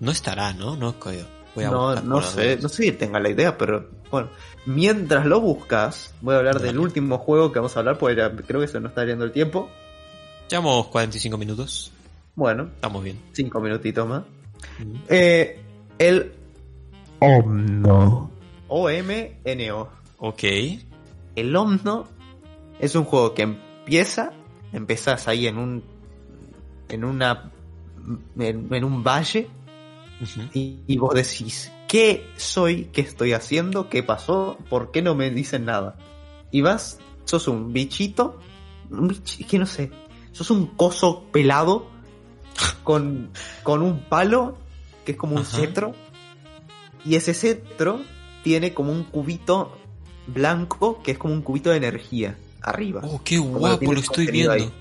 [0.01, 0.77] No estará, ¿no?
[0.77, 0.95] No.
[1.55, 4.29] Voy a No, no sé, no sé si tenga la idea, pero bueno.
[4.67, 8.31] Mientras lo buscas, voy a hablar del último juego que vamos a hablar, porque ya
[8.31, 9.71] creo que se nos está yendo el tiempo.
[10.51, 11.93] Llevamos 45 minutos.
[12.35, 13.19] Bueno, Estamos bien.
[13.33, 14.23] cinco minutitos más.
[15.09, 15.59] Eh,
[15.99, 16.33] el
[17.21, 18.31] Omno.
[18.69, 19.89] O-M-N-O.
[20.19, 20.43] Ok.
[21.37, 22.07] El Omno
[22.79, 24.33] es un juego que empieza,
[24.73, 25.83] empezás ahí en un,
[26.89, 27.51] en una,
[28.39, 29.49] en, en un valle
[30.55, 32.87] y, y vos decís, ¿qué soy?
[32.87, 33.89] ¿Qué estoy haciendo?
[33.89, 34.59] ¿Qué pasó?
[34.71, 35.97] ¿Por qué no me dicen nada?
[36.51, 38.39] Y vas, sos un bichito,
[38.91, 39.91] un bichi- que no sé,
[40.33, 41.87] sos un coso pelado
[42.83, 43.31] con,
[43.63, 44.57] con un palo
[45.05, 45.59] que es como un Ajá.
[45.59, 45.95] cetro
[47.07, 48.01] y ese cetro
[48.43, 49.77] tiene como un cubito
[50.27, 53.01] blanco que es como un cubito de energía arriba.
[53.05, 54.73] Oh, qué lo guapo, lo tienes estoy viendo.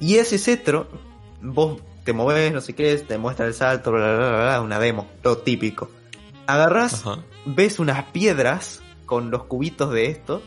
[0.00, 0.88] Y ese cetro,
[1.42, 4.78] vos te moves, no sé qué, te muestra el salto, bla, bla, bla, bla, una
[4.78, 5.90] demo, lo típico.
[6.46, 7.02] Agarras,
[7.44, 10.40] ves unas piedras con los cubitos de esto.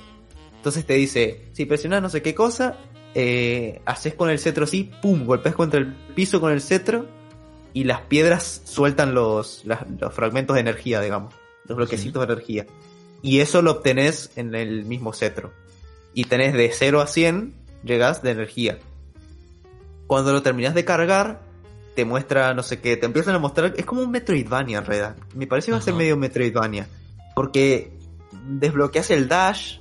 [0.56, 2.78] Entonces te dice, si presionas no sé qué cosa,
[3.14, 7.21] eh, haces con el cetro así, pum, golpeas contra el piso con el cetro
[7.74, 11.34] y las piedras sueltan los, las- los fragmentos de energía, digamos,
[11.68, 12.66] los bloquecitos de energía.
[13.22, 15.54] Y eso lo obtenés en el mismo cetro.
[16.14, 17.54] Y tenés de 0 a 100,
[17.84, 18.80] llegas de energía.
[20.08, 21.42] Cuando lo terminas de cargar,
[21.96, 25.16] te muestra, no sé qué, te empiezan a mostrar, es como un Metroidvania en realidad.
[25.36, 26.88] Me parece que va a ser medio Metroidvania.
[27.36, 27.92] Porque
[28.48, 29.78] desbloqueas el dash,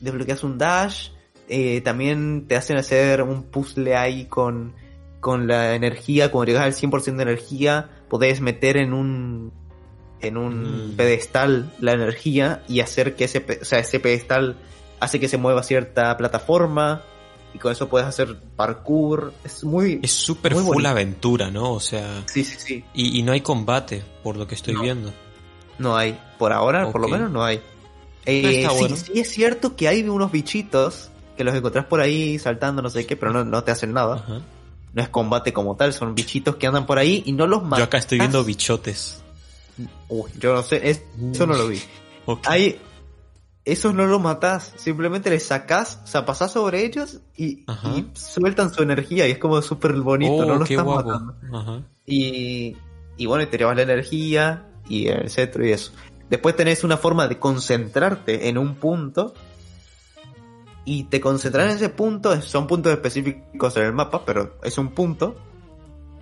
[0.00, 1.10] desbloqueas un dash,
[1.48, 4.74] eh, también te hacen hacer un puzzle ahí con,
[5.20, 9.52] con la energía, cuando llegas al 100% de energía, podés meter en un
[10.22, 10.96] en un Mm.
[10.96, 14.56] pedestal la energía y hacer que ese, o sea, ese pedestal
[14.98, 17.02] hace que se mueva cierta plataforma
[17.52, 19.34] y con eso puedes hacer parkour.
[19.44, 20.00] Es muy...
[20.02, 20.88] Es súper full bonito.
[20.88, 21.70] aventura, ¿no?
[21.72, 22.84] O sea, Sí, sí, sí.
[22.94, 24.82] y, y no hay combate, por lo que estoy No.
[24.82, 25.12] viendo.
[25.78, 26.18] No hay.
[26.38, 27.58] Por ahora, por lo menos no hay.
[27.58, 28.96] Ah, Eh, está sí, bueno.
[28.96, 33.06] sí es cierto que hay unos bichitos que los encontrás por ahí saltando, no sé
[33.06, 34.16] qué, pero no, no te hacen nada.
[34.16, 34.40] Ajá.
[34.96, 37.80] No es combate como tal, son bichitos que andan por ahí y no los matas.
[37.80, 39.22] Yo acá estoy viendo bichotes.
[40.08, 41.78] Uy, yo no sé, es- eso no lo vi.
[42.24, 42.46] Ok.
[42.48, 42.80] Hay...
[43.66, 47.66] Esos no los matás, simplemente les sacás, o sea, pasás sobre ellos y,
[48.14, 51.08] sueltan su energía y es como súper bonito, oh, no los qué estás guapo.
[51.10, 51.34] matando.
[51.52, 51.82] Ajá.
[52.06, 52.76] Y,
[53.16, 55.90] y bueno, y te llevas la energía y el cetro y eso.
[56.30, 59.34] Después tenés una forma de concentrarte en un punto.
[60.86, 64.88] Y te concentras en ese punto, son puntos específicos en el mapa, pero es un
[64.90, 65.36] punto.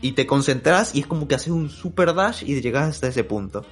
[0.00, 3.22] Y te concentras y es como que haces un super dash y llegas hasta ese
[3.24, 3.64] punto.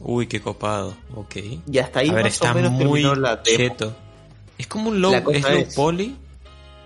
[0.00, 0.94] Uy, qué copado.
[1.14, 1.36] Ok.
[1.70, 3.56] Y hasta ahí A ver, más está o menos muy terminó la demo.
[3.56, 3.96] cheto.
[4.56, 6.16] Es como un low, es low es- poly.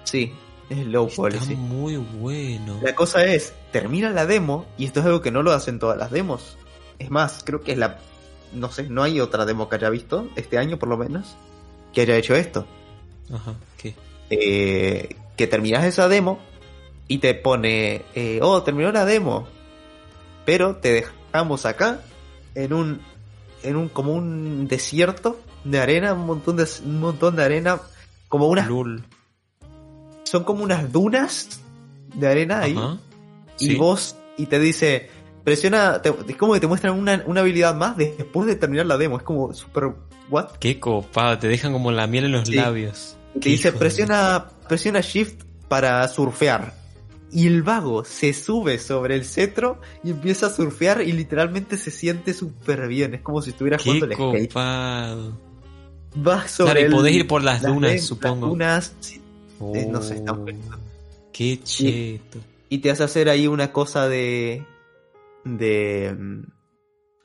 [0.05, 0.33] Sí,
[0.69, 1.55] es low poly, Está sí.
[1.55, 2.79] muy bueno.
[2.83, 5.97] La cosa es, termina la demo, y esto es algo que no lo hacen todas
[5.97, 6.57] las demos.
[6.99, 7.99] Es más, creo que es la...
[8.53, 11.37] No sé, no hay otra demo que haya visto, este año por lo menos,
[11.95, 12.67] que haya hecho esto.
[13.33, 13.55] Ajá.
[14.31, 16.39] Eh, que terminas esa demo
[17.09, 19.47] y te pone, eh, oh, terminó la demo,
[20.47, 22.01] pero te dejamos acá
[22.55, 23.01] en un,
[23.63, 27.81] en un, como un desierto de arena, un montón de, un montón de arena,
[28.29, 29.05] como unas, Lul.
[30.25, 31.61] son como unas dunas
[32.15, 32.75] de arena ahí.
[32.77, 32.99] Ajá.
[33.59, 35.11] y vos y te dice
[35.45, 38.97] presiona te- es como que te muestran una, una habilidad más después de terminar la
[38.97, 39.93] demo es como super
[40.31, 42.55] what Qué copado, te dejan como la miel en los Sí.
[42.55, 43.17] labios.
[43.35, 46.75] Y te dice presiona presiona shift para surfear.
[47.35, 51.91] Y el vago se sube sobre el cetro y empieza a surfear y literalmente se
[51.91, 53.15] siente súper bien.
[53.15, 54.53] Es como si estuviera Qué jugando el skate.
[56.15, 58.47] vas sobre Claro, y el- podés ir por las dunas, supongo.
[58.47, 58.95] las dunas
[59.75, 60.45] Eh, no sé, está Oh.
[61.33, 62.39] Qué cheto.
[62.69, 64.67] y te hace hacer ahí una cosa de
[65.45, 66.43] de mm,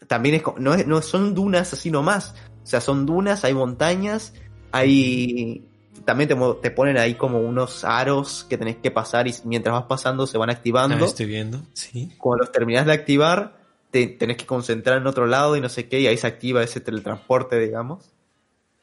[0.07, 2.33] también es no, es- no son dunas así nomás.
[2.63, 4.33] O sea son dunas hay montañas
[4.71, 5.65] hay
[6.07, 9.83] también te, te ponen ahí como unos aros que tenés que pasar y mientras vas
[9.83, 12.13] pasando se van Ah, activando estoy viendo, sí.
[12.17, 13.57] cuando los terminás de activar
[13.91, 16.63] te tenés que concentrar en otro lado y no sé qué y ahí se activa
[16.63, 18.09] ese teletransporte digamos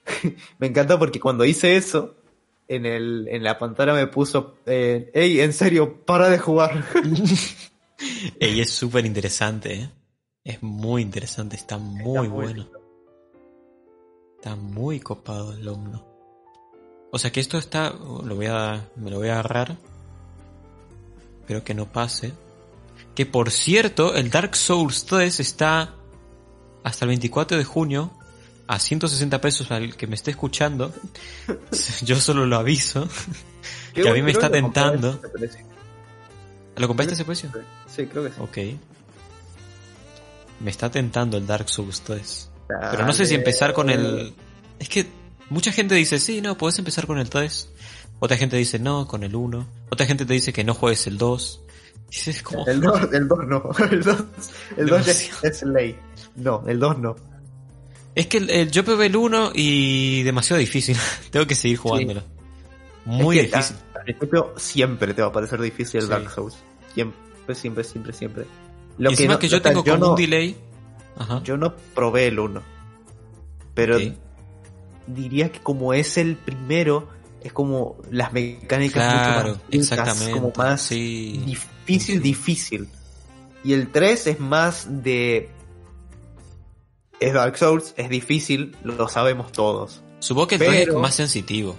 [0.59, 2.15] me encanta porque cuando hice eso
[2.69, 6.85] en el en la pantalla me puso eh, hey en serio para de jugar
[8.41, 9.91] Ey, es súper interesante, ¿eh?
[10.45, 12.69] Es muy interesante, está muy muy bueno.
[14.37, 16.05] Está muy copado el Omno.
[17.15, 17.91] O sea que esto está...
[17.91, 18.89] Lo voy a...
[18.97, 19.77] Me lo voy a agarrar.
[21.43, 22.33] Espero que no pase.
[23.15, 25.95] Que por cierto, el Dark Souls 3 está
[26.83, 28.11] hasta el 24 de junio
[28.67, 30.93] a 160 pesos al que me esté escuchando.
[32.03, 33.09] Yo solo lo aviso.
[33.95, 35.21] Que a mí me está tentando.
[36.75, 37.49] ¿Lo compraste ese precio?
[37.87, 38.37] Sí, creo que sí.
[38.41, 38.59] Ok.
[40.59, 42.51] Me está tentando el Dark Souls 3.
[42.91, 44.35] Pero no sé si empezar con el...
[44.81, 45.07] Es que
[45.51, 47.69] mucha gente dice, sí, no, puedes empezar con el 3.
[48.21, 49.67] Otra gente dice, no, con el 1.
[49.91, 51.61] Otra gente te dice que no juegues el 2.
[52.27, 52.67] Es como...
[52.67, 53.71] El 2 el dos no.
[53.91, 54.25] El 2
[54.77, 54.93] el
[55.43, 55.99] es, ley.
[56.37, 57.17] No, el 2 no.
[58.15, 60.97] Es que el- el- yo probé el 1 y demasiado difícil.
[61.31, 62.23] Tengo que seguir jugándolo.
[63.05, 63.77] Muy Es que, difícil.
[63.95, 66.09] Al principio siempre te va a parecer difícil el Sí.
[66.11, 66.57] Dark Souls.
[66.95, 68.47] Siempre, siempre, siempre, siempre.
[68.99, 70.57] Y Lo encima no- que yo tengo como no, un delay.
[71.19, 71.43] Ajá.
[71.43, 72.63] Yo no probé el 1.
[73.75, 74.03] Pero Ok.
[75.07, 77.09] Diría que como es el primero,
[77.43, 80.33] es como las mecánicas Claro, mucho más exactamente.
[80.33, 81.43] como más sí.
[81.45, 82.89] difícil, difícil.
[83.63, 85.51] Y el 3 es más de...
[87.21, 90.03] Es Dark Souls, es difícil, lo sabemos todos.
[90.19, 91.77] Supongo que el 3 es más sensitivo.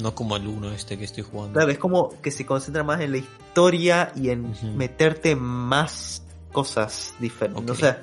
[0.00, 1.54] No como el 1 este que estoy jugando.
[1.54, 7.14] Claro, es como que se concentra más en la historia y en meterte más cosas
[7.18, 7.64] diferentes.
[7.64, 7.96] No sé,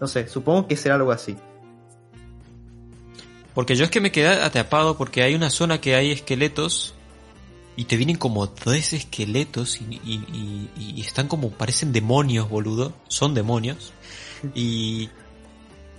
[0.00, 1.36] no sé, supongo que será algo así.
[3.54, 6.94] Porque yo es que me quedé atrapado porque hay una zona que hay esqueletos
[7.76, 12.92] y te vienen como tres esqueletos y, y- y- y están como, parecen demonios, boludo.
[13.08, 13.92] Son demonios.
[14.54, 15.08] Y,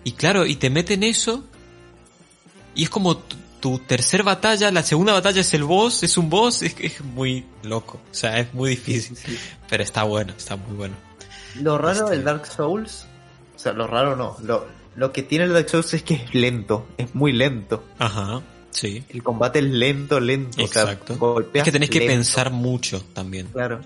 [0.03, 1.43] y claro, y te meten eso
[2.73, 6.29] y es como tu, tu tercer batalla, la segunda batalla es el boss, es un
[6.29, 7.99] boss, es, es muy loco.
[8.09, 9.17] O sea, es muy difícil.
[9.69, 10.95] Pero está bueno, está muy bueno.
[11.55, 13.05] Lo raro Este- del Dark Souls,
[13.55, 14.65] o sea, lo raro no, lo,
[14.95, 17.83] lo que tiene el Dark Souls es que es lento, es muy lento.
[17.99, 19.03] Ajá, sí.
[19.09, 20.61] El combate es lento, lento.
[20.61, 21.15] Exacto.
[21.19, 23.47] O sea, Es que tenés que lento, pensar mucho también.
[23.47, 23.81] Claro.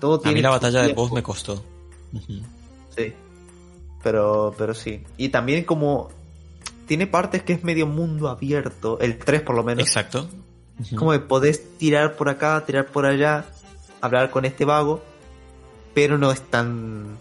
[0.00, 1.02] Todo A mí la batalla tiempo.
[1.02, 1.64] boss me costó.
[2.96, 3.12] Sí.
[4.02, 5.02] Pero, pero sí.
[5.16, 6.10] Y también como
[6.86, 9.84] tiene partes que es medio mundo abierto, el 3 por lo menos.
[9.84, 10.28] Exacto.
[10.96, 13.46] Como que podés tirar por acá, tirar por allá,
[14.00, 15.02] hablar con este vago,
[15.94, 17.18] pero no es tan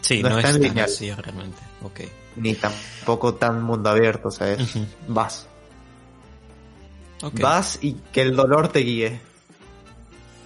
[0.00, 0.86] Sí, no no, es es tan tan lineal.
[0.86, 1.58] así realmente.
[1.82, 2.00] Ok.
[2.36, 4.60] ni tampoco tan mundo abierto, o sea, es
[5.08, 5.46] vas.
[7.32, 9.20] Vas y que el dolor te guíe.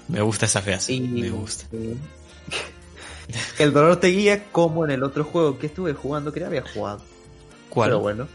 [0.09, 0.93] Me gusta esa frase.
[0.95, 1.67] Y- Me gusta.
[3.57, 6.47] que el dolor te guía como en el otro juego que estuve jugando, que ya
[6.47, 7.01] había jugado.
[7.69, 7.91] ¿Cuál?
[7.91, 8.29] Pero bueno.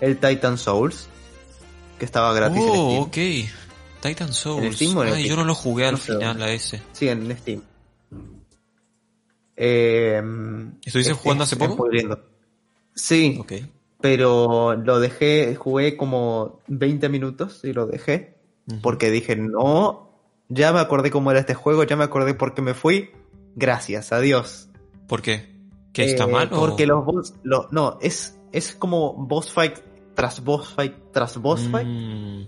[0.00, 1.08] El Titan Souls.
[1.98, 3.46] Que estaba gratis en oh, Steam.
[3.46, 3.50] ok.
[4.02, 4.64] Titan Souls.
[4.64, 6.80] En Steam en Ay, yo no lo jugué al No final a ese.
[6.92, 7.62] Sí, en Steam.
[9.60, 10.22] Eh,
[10.84, 11.76] ¿Estuviste este, jugando hace poco?
[11.76, 12.20] pudriendo.
[12.94, 13.40] Sí,
[14.00, 18.36] pero lo dejé, jugué como 20 minutos y lo dejé.
[18.82, 20.10] Porque dije, no,
[20.48, 23.10] ya me acordé cómo era este juego, ya me acordé por qué me fui.
[23.56, 24.68] Gracias, adiós.
[25.06, 25.56] ¿Por qué?
[25.92, 26.60] ¿Que está Eh, mal o...?
[26.60, 29.78] Porque los boss, no, es, es como boss fight
[30.14, 31.86] tras boss fight tras boss fight.
[31.88, 32.42] Mm,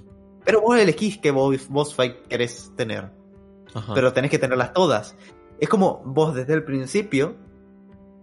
[0.44, 3.10] Pero vos elegís qué boss, boss fight querés tener.
[3.74, 3.94] ajá.
[3.94, 5.16] Pero tenés que tenerlas todas.
[5.60, 7.34] Es como vos desde el principio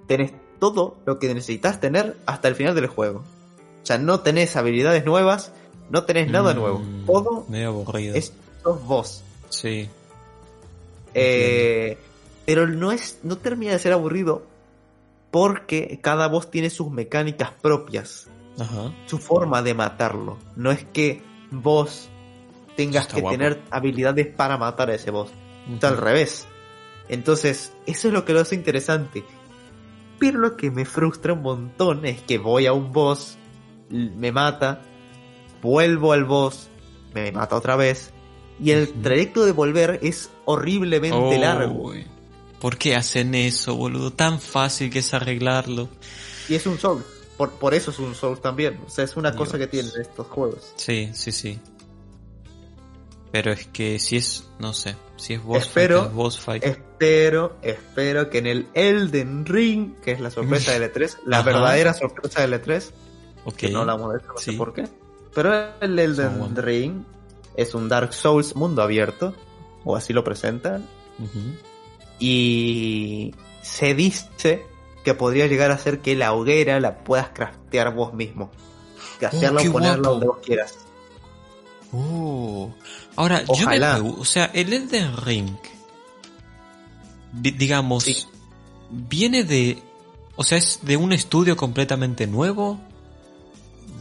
[0.07, 3.19] tenés todo lo que necesitas tener hasta el final del juego.
[3.19, 5.53] O sea, no tenés habilidades nuevas,
[5.89, 6.81] no tenés nada Mm, nuevo.
[7.05, 8.15] Todo Medio aburrido.
[8.15, 8.33] es
[8.63, 9.23] sos vos.
[9.49, 9.87] Sí.
[11.13, 11.97] Eh,
[12.45, 14.43] pero no es, no termina de ser aburrido
[15.31, 18.27] porque cada boss tiene sus mecánicas propias,
[18.59, 18.93] Ajá.
[19.05, 20.37] su forma de matarlo.
[20.55, 21.21] No es que
[21.51, 22.09] vos
[22.75, 23.37] tengas que guapo.
[23.37, 25.29] tener habilidades para matar a ese boss.
[25.81, 26.47] Al revés.
[27.09, 29.23] Entonces, eso es lo que lo hace interesante.
[30.19, 33.37] Pero lo que me frustra un montón es que voy a un boss,
[33.89, 34.81] me mata,
[35.61, 36.69] vuelvo al boss,
[37.13, 38.11] me mata otra vez,
[38.59, 41.93] y el trayecto de volver es horriblemente Oh, largo.
[42.59, 44.11] ¿Por qué hacen eso, boludo?
[44.11, 45.89] Tan fácil que es arreglarlo.
[46.49, 47.03] Y es un Soul.
[47.37, 48.79] Por, por eso es un Soul también.
[48.85, 50.73] O sea, es una cosa que tienen estos juegos.
[50.75, 51.59] Sí, sí, sí.
[53.37, 56.63] Pero es que si es, no sé, si es boss Espero- fight, es boss fight.
[56.63, 61.45] Espero, espero que en el Elden Ring, que es la sorpresa del E3, la Ajá.
[61.45, 62.91] verdadera sorpresa del E3,
[63.45, 63.53] ok.
[63.55, 64.51] que no hablamos de eso, no Sí.
[64.53, 64.87] sé por qué.
[65.35, 66.61] Pero el Elden Ah.
[66.61, 67.03] Ring
[67.55, 69.35] es un Dark Souls mundo abierto,
[69.83, 70.87] o así lo presentan,
[72.17, 74.65] y se dice
[75.03, 78.49] que podría llegar a ser que la hoguera la puedas craftear vos mismo.
[78.51, 79.27] Oh, qué
[79.69, 80.09] o ponerla guapo.
[80.09, 80.77] donde vos quieras.
[81.93, 82.73] Oh.
[83.17, 84.01] Ahora, yo me Ojalá.
[84.01, 85.49] o sea, el Elden Ring,
[87.33, 88.25] di- digamos, Sí.
[88.89, 89.81] viene de,
[90.35, 92.79] o sea, es de un estudio completamente nuevo,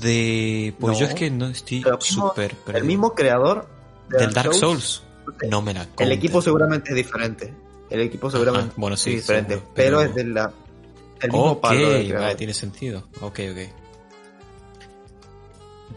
[0.00, 1.00] de, pues No.
[1.00, 3.66] yo es que no estoy súper El mismo creador
[4.10, 5.02] de del Dark Souls,
[5.50, 7.52] no me la El equipo seguramente es diferente.
[7.88, 9.54] El equipo seguramente bueno, es sí, diferente.
[9.54, 9.98] seguro, pero...
[9.98, 10.52] pero- es de la,
[11.22, 13.04] el mismo Ok, palo del vale, tiene sentido.
[13.22, 13.58] Ok, ok.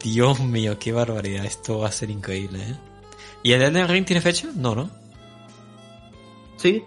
[0.01, 1.43] Dios mío, qué barbaridad.
[1.45, 2.75] Esto va a ser increíble, ¿eh?
[3.43, 4.49] ¿Y el Elden Ring tiene fecha?
[4.55, 4.89] No, ¿no?
[6.57, 6.83] Sí,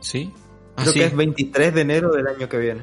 [0.00, 0.30] ¿Sí?
[0.76, 0.98] Ah, creo sí.
[1.00, 2.82] que es 23 de enero del año que viene.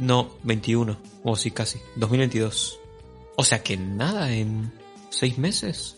[0.00, 0.96] No, 21.
[1.22, 1.78] O sí, casi.
[1.96, 2.80] 2022.
[3.36, 4.72] O sea que nada, en
[5.10, 5.96] seis meses.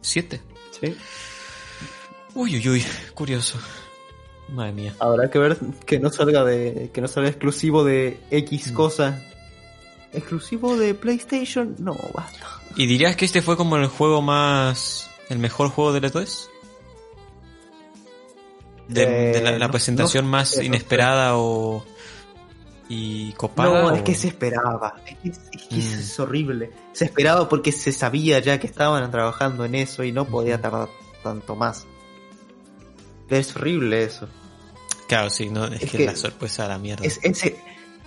[0.00, 0.40] Siete.
[0.80, 0.96] Sí.
[2.34, 2.84] Uy, uy, uy.
[3.12, 3.58] Curioso.
[4.48, 4.94] Madre mía.
[4.98, 6.90] Habrá que ver que no salga de.
[6.94, 8.74] que no salga exclusivo de X Mm.
[8.74, 9.22] cosa.
[10.12, 11.74] ¿Exclusivo de PlayStation?
[11.78, 12.46] No, basta.
[12.76, 15.10] ¿Y dirías que este fue como el juego más.
[15.32, 16.48] El mejor juego de la 3
[18.88, 21.84] De, Eh, de la, la no- presentación no más no inesperada o.
[22.88, 23.82] y copada?
[23.82, 24.96] No, o- es que se esperaba.
[25.06, 25.78] Es que, es, que Mm.
[25.78, 26.70] es horrible.
[26.92, 30.88] Se esperaba porque se sabía ya que estaban trabajando en eso y no podía tardar
[31.22, 31.86] tanto más.
[33.30, 34.28] Es horrible eso.
[35.08, 37.04] Claro, sí, no, es, Es que, que la sorpresa a la mierda.
[37.06, 37.58] Es ese,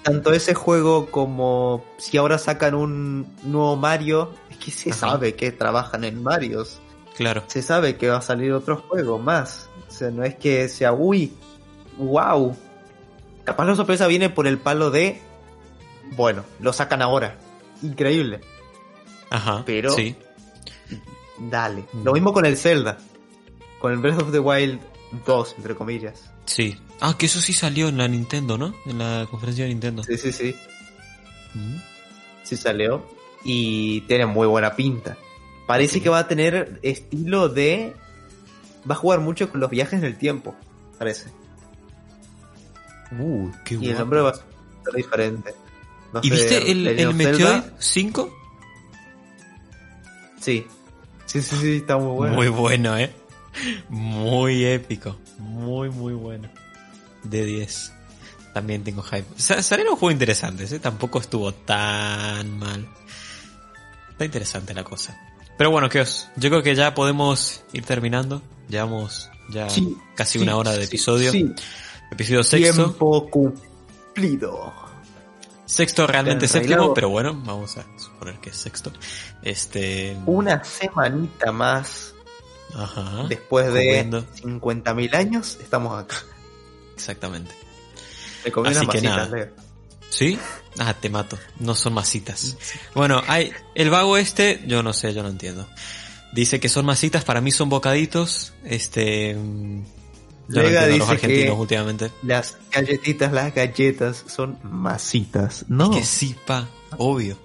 [0.04, 5.00] tanto ese juego como si ahora sacan un nuevo Mario, es que se Ajá.
[5.12, 6.80] sabe que trabajan en Marios.
[7.18, 7.44] Claro.
[7.48, 9.70] Se sabe que va a salir otro juego más.
[9.88, 11.34] O sea, no es que sea, uy,
[11.98, 12.56] wow.
[13.44, 15.22] Capaz la sorpresa viene por el palo de,
[16.16, 17.38] bueno, lo sacan ahora.
[17.82, 18.42] Increíble.
[19.30, 19.64] Ajá.
[19.66, 20.16] Pero- Sí.
[21.38, 21.86] Dale.
[21.94, 22.04] Mm.
[22.04, 22.98] Lo mismo con el Zelda.
[23.80, 24.80] Con el Breath of the Wild
[25.26, 26.32] 2, entre comillas.
[26.46, 26.78] Sí.
[27.02, 28.74] Ah, que eso sí salió en la Nintendo, ¿no?
[28.86, 30.04] En la conferencia de Nintendo.
[30.04, 30.56] Sí, sí, sí.
[31.54, 31.76] Mm.
[32.44, 33.06] Sí salió.
[33.44, 35.18] Y tiene muy buena pinta.
[35.68, 37.96] Parece que va a tener estilo de...
[38.90, 40.56] Va a jugar mucho con los viajes en el tiempo.
[41.00, 41.30] Parece.
[43.18, 44.00] Uh, qué Y el guapo.
[44.00, 45.54] nombre va a ser diferente.
[46.22, 47.66] ¿Y viste el, el Zelda.
[47.80, 48.38] 5?
[50.40, 50.66] Sí.
[51.26, 52.36] Sí, sí, sí, está muy bueno.
[52.36, 53.12] Muy bueno, ¿eh?
[53.90, 55.18] Muy épico.
[55.40, 56.48] Muy, muy bueno.
[57.24, 57.92] De 10.
[58.54, 59.26] También tengo hype.
[59.38, 60.80] Sa- Salieron juegos interesantes, ¿eh?
[60.80, 62.88] Tampoco estuvo tan mal.
[64.12, 65.20] Está interesante la cosa.
[65.58, 66.28] Pero bueno, ¿qué os?
[66.36, 68.42] Yo creo que ya podemos ir terminando.
[68.68, 71.32] Llevamos ya Sí, casi sí, una hora de episodio.
[71.32, 71.54] Sí,
[72.12, 72.74] Episodio sexto.
[72.86, 74.74] tiempo cumplido.
[75.66, 78.92] Sexto realmente En séptimo, pero bueno, vamos a suponer que es sexto.
[79.42, 80.16] Este.
[80.26, 82.14] Una semanita más
[82.76, 83.26] Ajá.
[83.28, 84.26] después de Jugando.
[84.36, 86.16] 50.000 años, estamos acá.
[86.94, 87.52] Exactamente.
[88.66, 89.28] Así que nada.
[89.28, 89.50] Leo.
[90.18, 90.38] ¿Sí?
[90.80, 91.38] Ah, te mato.
[91.60, 92.58] No son masitas.
[92.94, 95.68] Bueno, hay el vago este, yo no sé, yo no entiendo.
[96.34, 98.54] Dice que son masitas, para mí son bocaditos.
[98.64, 99.36] Este.
[99.36, 99.84] mm,
[100.50, 102.12] Yo Lega a los dice argentinos que- últimamente.
[102.24, 105.66] Las galletitas, las galletas son masitas.
[105.70, 107.38] No, Que sí, pa, obvio.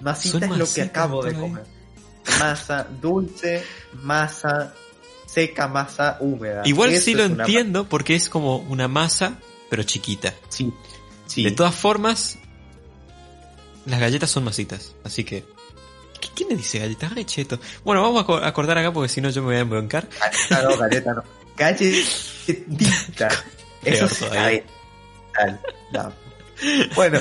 [0.00, 1.64] masita es lo que acabo de comer.
[2.38, 3.64] Masa dulce,
[4.02, 4.74] masa
[5.26, 6.62] seca, masa húmeda.
[6.66, 9.38] Igual Eso sí lo es entiendo porque es como una masa,
[9.70, 10.34] pero chiquita.
[10.50, 10.72] Sí,
[11.28, 11.44] sí.
[11.44, 12.36] De todas formas,
[13.86, 15.44] las galletas son masitas, así que...
[16.20, 17.12] ¿Qué, qué me dice galletas?
[17.14, 17.60] Ay, cheto.
[17.84, 20.08] Bueno, vamos a co- a acordar acá porque si no yo me voy a embroncar.
[20.50, 21.22] Galleta no, galleta no.
[21.56, 23.28] Galletita.
[23.84, 24.28] Eso.
[24.28, 24.64] Dale,
[25.92, 26.12] no.
[26.96, 27.20] Bueno,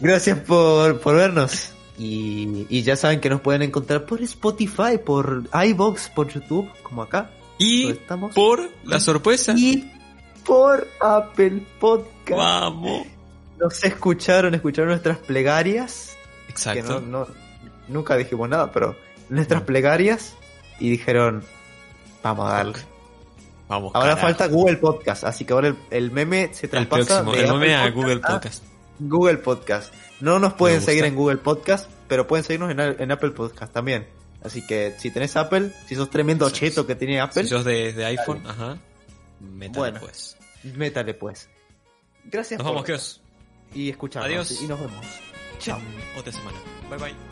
[0.00, 1.68] gracias por, por vernos.
[1.96, 7.02] Y, y ya saben que nos pueden encontrar por Spotify, por iBox, por YouTube, como
[7.02, 7.30] acá.
[7.58, 8.34] Y estamos.
[8.34, 9.54] por la sorpresa...
[9.56, 9.92] Y
[10.44, 12.30] por Apple Podcast.
[12.38, 13.06] Vamos.
[13.58, 16.16] Nos escucharon, escucharon nuestras plegarias.
[16.46, 17.00] Que Exacto.
[17.00, 17.28] no, no,
[17.88, 18.96] nunca dijimos nada, pero
[19.28, 20.34] nuestras plegarias.
[20.78, 21.44] Y dijeron,
[22.22, 22.78] vamos a darle.
[23.68, 23.92] Vamos.
[23.94, 24.26] Ahora carajo.
[24.26, 27.32] falta Google Podcast, así que ahora el, el meme se el traspasa próximo.
[27.32, 28.66] de El meme a Google Podcast a.
[28.98, 29.94] Google Podcast.
[30.20, 34.06] No nos pueden seguir en Google Podcast, pero pueden seguirnos en, en Apple Podcast también.
[34.44, 37.92] Así que si tenés Apple, si sos tremendo cheto que tiene Apple, Si sos de,
[37.92, 38.76] de iPhone, ajá.
[39.42, 40.00] Métale Bueno.
[40.00, 40.36] pues.
[40.62, 41.48] métale pues.
[42.24, 43.22] Gracias Nos por vamos, Kios.
[43.74, 44.62] y escucharnos Adiós.
[44.62, 45.06] y nos vemos.
[45.58, 45.80] Chao.
[46.16, 46.58] Otra semana.
[46.88, 47.31] Bye bye.